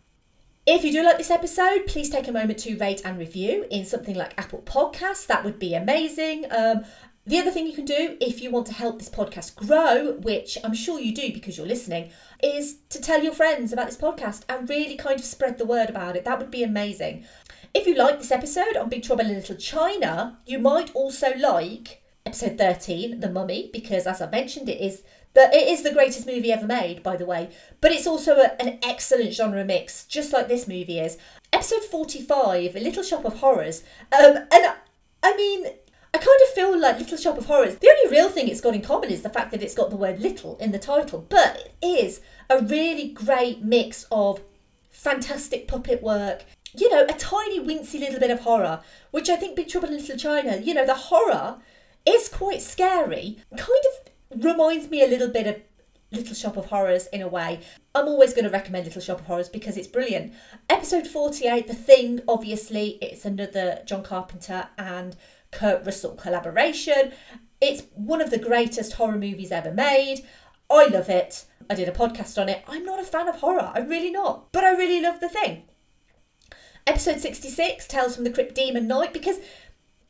If 0.65 0.85
you 0.85 0.93
do 0.93 1.03
like 1.03 1.19
this 1.19 1.31
episode, 1.31 1.87
please 1.89 2.09
take 2.09 2.29
a 2.29 2.33
moment 2.33 2.61
to 2.61 2.77
rate 2.77 3.03
and 3.05 3.19
review 3.19 3.67
in 3.69 3.85
something 3.85 4.15
like 4.15 4.39
Apple 4.39 4.63
Podcasts. 4.65 5.27
That 5.27 5.45
would 5.45 5.59
be 5.59 5.75
amazing. 5.75 6.45
Um, 6.57 6.85
the 7.27 7.39
other 7.39 7.51
thing 7.51 7.67
you 7.67 7.73
can 7.73 7.85
do 7.85 8.17
if 8.21 8.41
you 8.41 8.53
want 8.53 8.67
to 8.69 8.75
help 8.75 9.01
this 9.01 9.09
podcast 9.09 9.57
grow, 9.57 10.13
which 10.13 10.57
I'm 10.63 10.75
sure 10.75 11.01
you 11.01 11.13
do 11.13 11.33
because 11.33 11.57
you're 11.57 11.67
listening, 11.67 12.11
is 12.41 12.77
to 12.91 13.01
tell 13.01 13.25
your 13.25 13.33
friends 13.33 13.73
about 13.73 13.87
this 13.87 13.97
podcast 13.97 14.43
and 14.49 14.69
really 14.69 14.97
kind 14.97 15.19
of 15.19 15.27
spread 15.27 15.59
the 15.59 15.67
word 15.67 15.91
about 15.91 16.15
it. 16.15 16.25
That 16.25 16.39
would 16.39 16.53
be 16.53 16.63
amazing. 16.63 17.25
If 17.75 17.89
you 17.89 17.97
like 17.97 18.19
this 18.19 18.31
episode 18.31 18.77
on 18.77 18.89
Big 18.89 19.03
Trouble 19.03 19.27
in 19.27 19.35
Little 19.35 19.57
China, 19.57 20.39
you 20.47 20.61
might 20.61 20.95
also 20.95 21.35
like 21.37 22.03
episode 22.25 22.59
13, 22.59 23.21
The 23.21 23.31
Mummy, 23.31 23.71
because 23.73 24.07
as 24.07 24.21
I 24.21 24.31
mentioned, 24.31 24.69
it 24.69 24.81
is 24.81 25.03
but 25.37 25.53
it 25.53 25.69
is 25.69 25.83
the 25.83 25.93
greatest 25.93 26.27
movie 26.27 26.51
ever 26.51 26.67
made, 26.67 27.03
by 27.03 27.15
the 27.15 27.27
way. 27.27 27.51
But 27.83 27.93
it's 27.93 28.07
also 28.07 28.37
a, 28.37 28.61
an 28.61 28.79
excellent 28.83 29.35
genre 29.35 29.67
mix, 29.67 30.07
just 30.07 30.33
like 30.33 30.49
this 30.49 30.67
movie 30.67 30.99
is. 30.99 31.19
Episode 31.53 31.85
45, 31.85 32.75
A 32.75 32.81
Little 32.81 33.03
Shop 33.03 33.23
of 33.27 33.41
Horrors. 33.41 33.85
Um, 34.19 34.39
and 34.51 34.73
I 35.23 35.37
mean, 35.37 35.67
I 36.15 36.17
kind 36.17 36.41
of 36.43 36.55
feel 36.55 36.81
like 36.81 36.99
Little 36.99 37.19
Shop 37.19 37.37
of 37.37 37.45
Horrors, 37.45 37.77
the 37.77 37.91
only 37.91 38.17
real 38.17 38.31
thing 38.31 38.49
it's 38.49 38.63
got 38.63 38.75
in 38.75 38.81
common 38.81 39.11
is 39.11 39.21
the 39.21 39.29
fact 39.29 39.51
that 39.51 39.63
it's 39.63 39.75
got 39.75 39.91
the 39.91 39.97
word 39.97 40.21
little 40.21 40.57
in 40.57 40.73
the 40.73 40.79
title. 40.79 41.27
But 41.29 41.75
it 41.83 41.87
is 41.87 42.23
a 42.49 42.63
really 42.63 43.11
great 43.11 43.63
mix 43.63 44.07
of 44.11 44.41
fantastic 44.89 45.69
puppet 45.69 46.03
work, 46.03 46.47
you 46.75 46.89
know, 46.89 47.03
a 47.03 47.13
tiny 47.13 47.61
wincy 47.61 48.01
little 48.01 48.21
bit 48.21 48.31
of 48.31 48.41
horror, 48.41 48.81
which 49.11 49.29
I 49.29 49.37
think 49.37 49.55
Big 49.55 49.69
Trouble 49.69 49.89
in 49.89 49.97
Little 49.97 50.17
China, 50.17 50.57
you 50.57 50.73
know, 50.73 50.87
the 50.87 50.95
horror 50.95 51.59
is 52.07 52.31
quite 52.31 52.63
scary, 52.63 53.37
kind 53.51 53.61
of 53.61 54.16
reminds 54.35 54.91
me 54.91 55.03
a 55.03 55.09
little 55.09 55.29
bit 55.29 55.47
of 55.47 55.57
Little 56.13 56.35
Shop 56.35 56.57
of 56.57 56.67
Horrors 56.67 57.07
in 57.09 57.21
a 57.21 57.29
way. 57.29 57.61
I'm 57.95 58.07
always 58.07 58.33
going 58.33 58.45
to 58.45 58.51
recommend 58.51 58.87
Little 58.87 59.03
Shop 59.03 59.21
of 59.21 59.27
Horrors 59.27 59.49
because 59.49 59.77
it's 59.77 59.89
brilliant. 59.89 60.33
Episode 60.71 61.07
48, 61.07 61.67
The 61.67 61.75
Thing, 61.75 62.21
obviously, 62.29 62.99
it's 63.03 63.25
another 63.25 63.83
John 63.87 64.03
Carpenter 64.03 64.69
and 64.79 65.17
Kurt 65.51 65.85
Russell 65.85 66.15
collaboration. 66.15 67.13
It's 67.61 67.85
one 67.95 68.21
of 68.21 68.31
the 68.31 68.39
greatest 68.39 68.95
horror 68.95 69.19
movies 69.19 69.51
ever 69.51 69.73
made. 69.73 70.25
I 70.71 70.87
love 70.87 71.09
it. 71.09 71.45
I 71.69 71.75
did 71.75 71.89
a 71.89 71.93
podcast 71.93 72.41
on 72.41 72.49
it. 72.49 72.63
I'm 72.69 72.85
not 72.85 73.01
a 73.01 73.05
fan 73.05 73.29
of 73.29 73.37
horror, 73.37 73.73
I'm 73.75 73.89
really 73.89 74.11
not, 74.11 74.53
but 74.53 74.65
I 74.65 74.73
really 74.73 75.01
love 75.01 75.21
The 75.21 75.29
Thing. 75.29 75.65
Episode 76.87 77.19
66, 77.19 77.89
Tales 77.89 78.15
from 78.15 78.23
the 78.23 78.31
Crypt 78.31 78.55
Demon 78.55 78.87
Knight, 78.87 79.13
because 79.13 79.39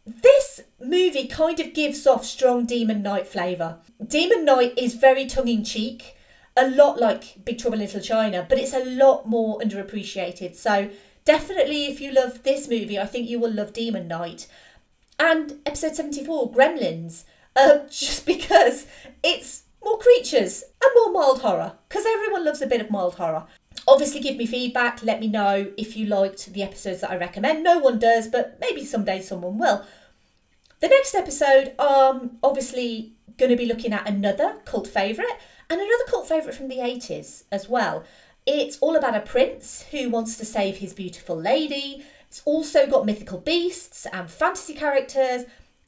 this 0.07 0.61
movie 0.81 1.27
kind 1.27 1.59
of 1.59 1.75
gives 1.75 2.07
off 2.07 2.25
strong 2.25 2.65
Demon 2.65 3.03
Knight 3.03 3.27
flavour. 3.27 3.79
Demon 4.05 4.45
Knight 4.45 4.79
is 4.79 4.95
very 4.95 5.27
tongue 5.27 5.49
in 5.49 5.65
cheek, 5.65 6.17
a 6.57 6.71
lot 6.71 7.01
like 7.01 7.45
Big 7.45 7.59
Trouble 7.59 7.75
in 7.75 7.81
Little 7.81 8.01
China, 8.01 8.47
but 8.49 8.59
it's 8.59 8.73
a 8.73 8.85
lot 8.85 9.29
more 9.29 9.59
underappreciated. 9.59 10.55
So, 10.55 10.91
definitely, 11.25 11.87
if 11.87 12.01
you 12.01 12.13
love 12.13 12.45
this 12.45 12.69
movie, 12.69 12.99
I 12.99 13.07
think 13.07 13.29
you 13.29 13.41
will 13.41 13.53
love 13.53 13.73
Demon 13.73 14.07
Knight. 14.07 14.47
And 15.19 15.55
episode 15.67 15.97
74, 15.97 16.53
Gremlins, 16.53 17.25
uh, 17.57 17.79
just 17.91 18.27
because 18.27 18.87
it's 19.25 19.65
more 19.85 19.99
creatures 19.99 20.63
and 20.63 20.93
more 20.95 21.13
mild 21.13 21.41
horror, 21.41 21.73
because 21.89 22.07
everyone 22.07 22.45
loves 22.45 22.63
a 22.63 22.67
bit 22.67 22.81
of 22.81 22.91
mild 22.91 23.17
horror. 23.17 23.47
Obviously, 23.89 24.21
give 24.21 24.37
me 24.37 24.47
feedback. 24.47 25.03
Let 25.03 25.21
me 25.21 25.29
know 25.29 25.73
if 25.77 25.97
you 25.97 26.07
liked 26.07 26.53
the 26.53 26.63
episodes 26.63 27.01
that 27.03 27.11
I 27.11 27.17
recommend. 27.17 27.63
No 27.63 27.79
one 27.79 27.99
does, 27.99 28.29
but 28.29 28.59
maybe 28.61 28.85
someday 28.85 29.21
someone 29.21 29.59
will. 29.59 29.85
The 30.81 30.89
next 30.89 31.15
episode, 31.15 31.79
um, 31.79 32.39
obviously 32.43 33.13
going 33.39 33.51
to 33.51 33.57
be 33.57 33.67
looking 33.67 33.93
at 33.93 34.09
another 34.09 34.57
cult 34.65 34.87
favourite 34.87 35.39
and 35.71 35.81
another 35.81 36.05
cult 36.09 36.29
favourite 36.29 36.57
from 36.57 36.69
the 36.69 36.77
80s 36.77 37.45
as 37.53 37.69
well. 37.69 38.05
It's 38.45 38.79
all 38.79 38.97
about 38.97 39.17
a 39.17 39.21
prince 39.21 39.85
who 39.91 40.09
wants 40.09 40.37
to 40.39 40.45
save 40.45 40.79
his 40.79 40.93
beautiful 40.93 41.37
lady. 41.37 42.05
It's 42.29 42.43
also 42.45 42.87
got 42.87 43.07
mythical 43.07 43.39
beasts 43.39 44.07
and 44.13 44.31
fantasy 44.31 44.75
characters, 44.75 45.45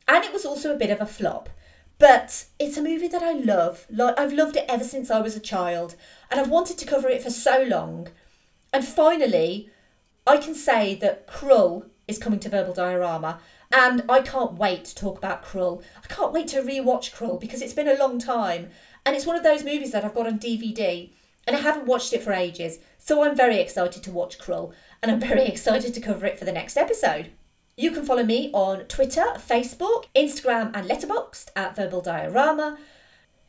and 0.07 0.24
it 0.24 0.32
was 0.32 0.44
also 0.44 0.74
a 0.74 0.78
bit 0.78 0.90
of 0.90 1.01
a 1.01 1.07
flop. 1.07 1.49
But 1.99 2.46
it's 2.61 2.76
a 2.76 2.82
movie 2.82 3.09
that 3.09 3.22
I 3.22 3.32
love. 3.32 3.86
Like 3.90 4.18
I've 4.18 4.32
loved 4.32 4.57
it 4.57 4.66
ever 4.68 4.84
since 4.84 5.11
I 5.11 5.20
was 5.20 5.36
a 5.36 5.40
child, 5.40 5.96
and 6.30 6.40
I've 6.40 6.51
wanted 6.51 6.78
to 6.78 6.86
cover 6.86 7.09
it 7.09 7.22
for 7.22 7.30
so 7.30 7.62
long. 7.62 8.09
And 8.72 8.86
finally, 8.86 9.70
I 10.26 10.36
can 10.36 10.55
say 10.55 10.94
that 10.96 11.26
Krull 11.26 11.86
is 12.07 12.18
coming 12.18 12.38
to 12.40 12.49
Verbal 12.49 12.74
Diorama, 12.74 13.40
and 13.72 14.05
I 14.09 14.20
can't 14.20 14.55
wait 14.55 14.84
to 14.86 14.94
talk 14.94 15.18
about 15.18 15.44
Krull. 15.44 15.82
I 16.03 16.07
can't 16.07 16.32
wait 16.32 16.49
to 16.49 16.62
rewatch 16.62 17.12
Krull 17.12 17.40
because 17.40 17.62
it's 17.62 17.72
been 17.72 17.88
a 17.88 17.99
long 17.99 18.18
time, 18.18 18.70
and 19.05 19.16
it's 19.16 19.26
one 19.26 19.36
of 19.36 19.42
those 19.42 19.64
movies 19.64 19.90
that 19.92 20.05
I've 20.05 20.14
got 20.14 20.26
on 20.26 20.38
DVD, 20.38 21.11
and 21.46 21.57
I 21.57 21.61
haven't 21.61 21.86
watched 21.86 22.12
it 22.12 22.22
for 22.22 22.32
ages. 22.32 22.78
So 22.99 23.24
I'm 23.24 23.36
very 23.36 23.59
excited 23.59 24.03
to 24.05 24.12
watch 24.12 24.38
Krull, 24.38 24.72
and 25.03 25.11
I'm 25.11 25.20
very 25.20 25.46
excited 25.46 25.94
to 25.94 26.01
cover 26.01 26.26
it 26.26 26.38
for 26.38 26.44
the 26.44 26.53
next 26.53 26.76
episode. 26.76 27.30
You 27.79 27.93
can 27.93 28.05
follow 28.05 28.24
me 28.24 28.51
on 28.53 28.87
Twitter, 28.87 29.24
Facebook, 29.37 30.07
Instagram, 30.12 30.72
and 30.74 30.91
Letterboxd 30.91 31.51
at 31.55 31.76
Verbal 31.76 32.01
Diorama. 32.01 32.76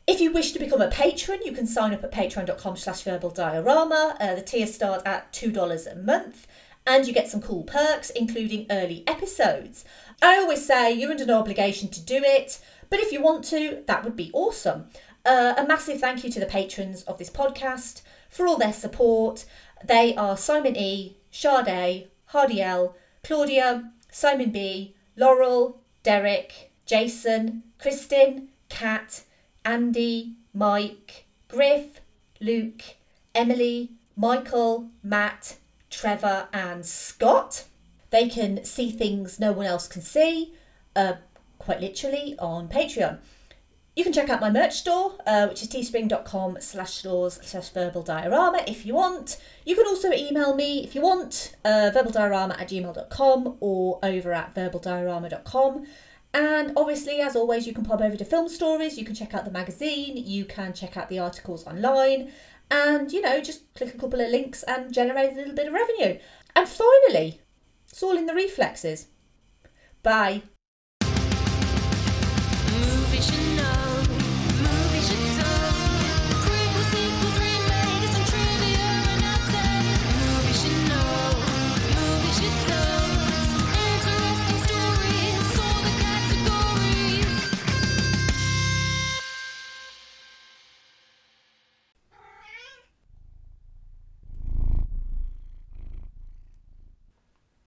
If 0.06 0.20
you 0.20 0.32
wish 0.32 0.52
to 0.52 0.60
become 0.60 0.80
a 0.80 0.88
patron, 0.88 1.40
you 1.44 1.50
can 1.50 1.66
sign 1.66 1.92
up 1.92 2.04
at 2.04 2.12
patreon.com 2.12 2.76
slash 2.76 3.02
verbal 3.02 3.30
diorama. 3.30 4.16
Uh, 4.20 4.36
the 4.36 4.42
tiers 4.42 4.72
start 4.72 5.02
at 5.04 5.32
$2 5.32 5.92
a 5.92 5.96
month 5.96 6.46
and 6.86 7.08
you 7.08 7.12
get 7.12 7.26
some 7.26 7.42
cool 7.42 7.64
perks, 7.64 8.10
including 8.10 8.66
early 8.70 9.02
episodes. 9.08 9.84
I 10.22 10.36
always 10.36 10.64
say 10.64 10.92
you're 10.92 11.10
under 11.10 11.26
no 11.26 11.40
obligation 11.40 11.88
to 11.88 12.00
do 12.00 12.22
it, 12.22 12.60
but 12.88 13.00
if 13.00 13.10
you 13.10 13.20
want 13.20 13.44
to, 13.46 13.82
that 13.88 14.04
would 14.04 14.14
be 14.14 14.30
awesome. 14.32 14.90
Uh, 15.24 15.54
a 15.58 15.66
massive 15.66 15.98
thank 15.98 16.22
you 16.22 16.30
to 16.30 16.38
the 16.38 16.46
patrons 16.46 17.02
of 17.02 17.18
this 17.18 17.30
podcast 17.30 18.02
for 18.28 18.46
all 18.46 18.58
their 18.58 18.72
support. 18.72 19.44
They 19.84 20.14
are 20.14 20.36
Simon 20.36 20.76
E, 20.76 21.16
Sade, 21.32 22.06
Hardy 22.26 22.62
L, 22.62 22.94
Claudia, 23.24 23.90
Simon 24.10 24.50
B, 24.50 24.94
Laurel, 25.16 25.80
Derek, 26.02 26.72
Jason, 26.86 27.62
Kristin, 27.78 28.48
Kat, 28.68 29.24
Andy, 29.64 30.34
Mike, 30.52 31.26
Griff, 31.48 32.00
Luke, 32.40 32.82
Emily, 33.34 33.90
Michael, 34.16 34.88
Matt, 35.02 35.56
Trevor, 35.90 36.48
and 36.52 36.84
Scott. 36.84 37.64
They 38.10 38.28
can 38.28 38.64
see 38.64 38.90
things 38.90 39.38
no 39.38 39.52
one 39.52 39.66
else 39.66 39.86
can 39.86 40.02
see, 40.02 40.54
uh, 40.96 41.14
quite 41.58 41.80
literally, 41.80 42.34
on 42.38 42.68
Patreon. 42.68 43.18
You 43.96 44.04
can 44.04 44.12
check 44.12 44.30
out 44.30 44.40
my 44.40 44.50
merch 44.50 44.74
store, 44.74 45.16
uh, 45.26 45.48
which 45.48 45.62
is 45.62 45.68
teespring.com 45.68 46.58
slash 46.60 46.94
stores 46.94 47.40
slash 47.42 47.70
verbal 47.70 48.02
diorama 48.02 48.62
if 48.66 48.86
you 48.86 48.94
want. 48.94 49.40
You 49.66 49.74
can 49.74 49.86
also 49.86 50.12
email 50.12 50.54
me 50.54 50.84
if 50.84 50.94
you 50.94 51.00
want, 51.00 51.56
uh, 51.64 51.90
verbaldiorama 51.92 52.60
at 52.60 52.68
gmail.com 52.68 53.56
or 53.60 53.98
over 54.02 54.32
at 54.32 54.54
verbaldiorama.com. 54.54 55.86
And 56.32 56.72
obviously, 56.76 57.20
as 57.20 57.34
always, 57.34 57.66
you 57.66 57.72
can 57.72 57.84
pop 57.84 58.00
over 58.00 58.16
to 58.16 58.24
Film 58.24 58.48
Stories, 58.48 58.96
you 58.96 59.04
can 59.04 59.16
check 59.16 59.34
out 59.34 59.44
the 59.44 59.50
magazine, 59.50 60.16
you 60.16 60.44
can 60.44 60.72
check 60.72 60.96
out 60.96 61.08
the 61.08 61.18
articles 61.18 61.66
online, 61.66 62.30
and 62.70 63.10
you 63.10 63.20
know, 63.20 63.40
just 63.40 63.74
click 63.74 63.92
a 63.92 63.98
couple 63.98 64.20
of 64.20 64.30
links 64.30 64.62
and 64.62 64.94
generate 64.94 65.32
a 65.32 65.36
little 65.36 65.54
bit 65.54 65.66
of 65.66 65.72
revenue. 65.72 66.20
And 66.54 66.68
finally, 66.68 67.40
it's 67.88 68.02
all 68.02 68.16
in 68.16 68.26
the 68.26 68.34
reflexes. 68.34 69.08
Bye. 70.04 70.42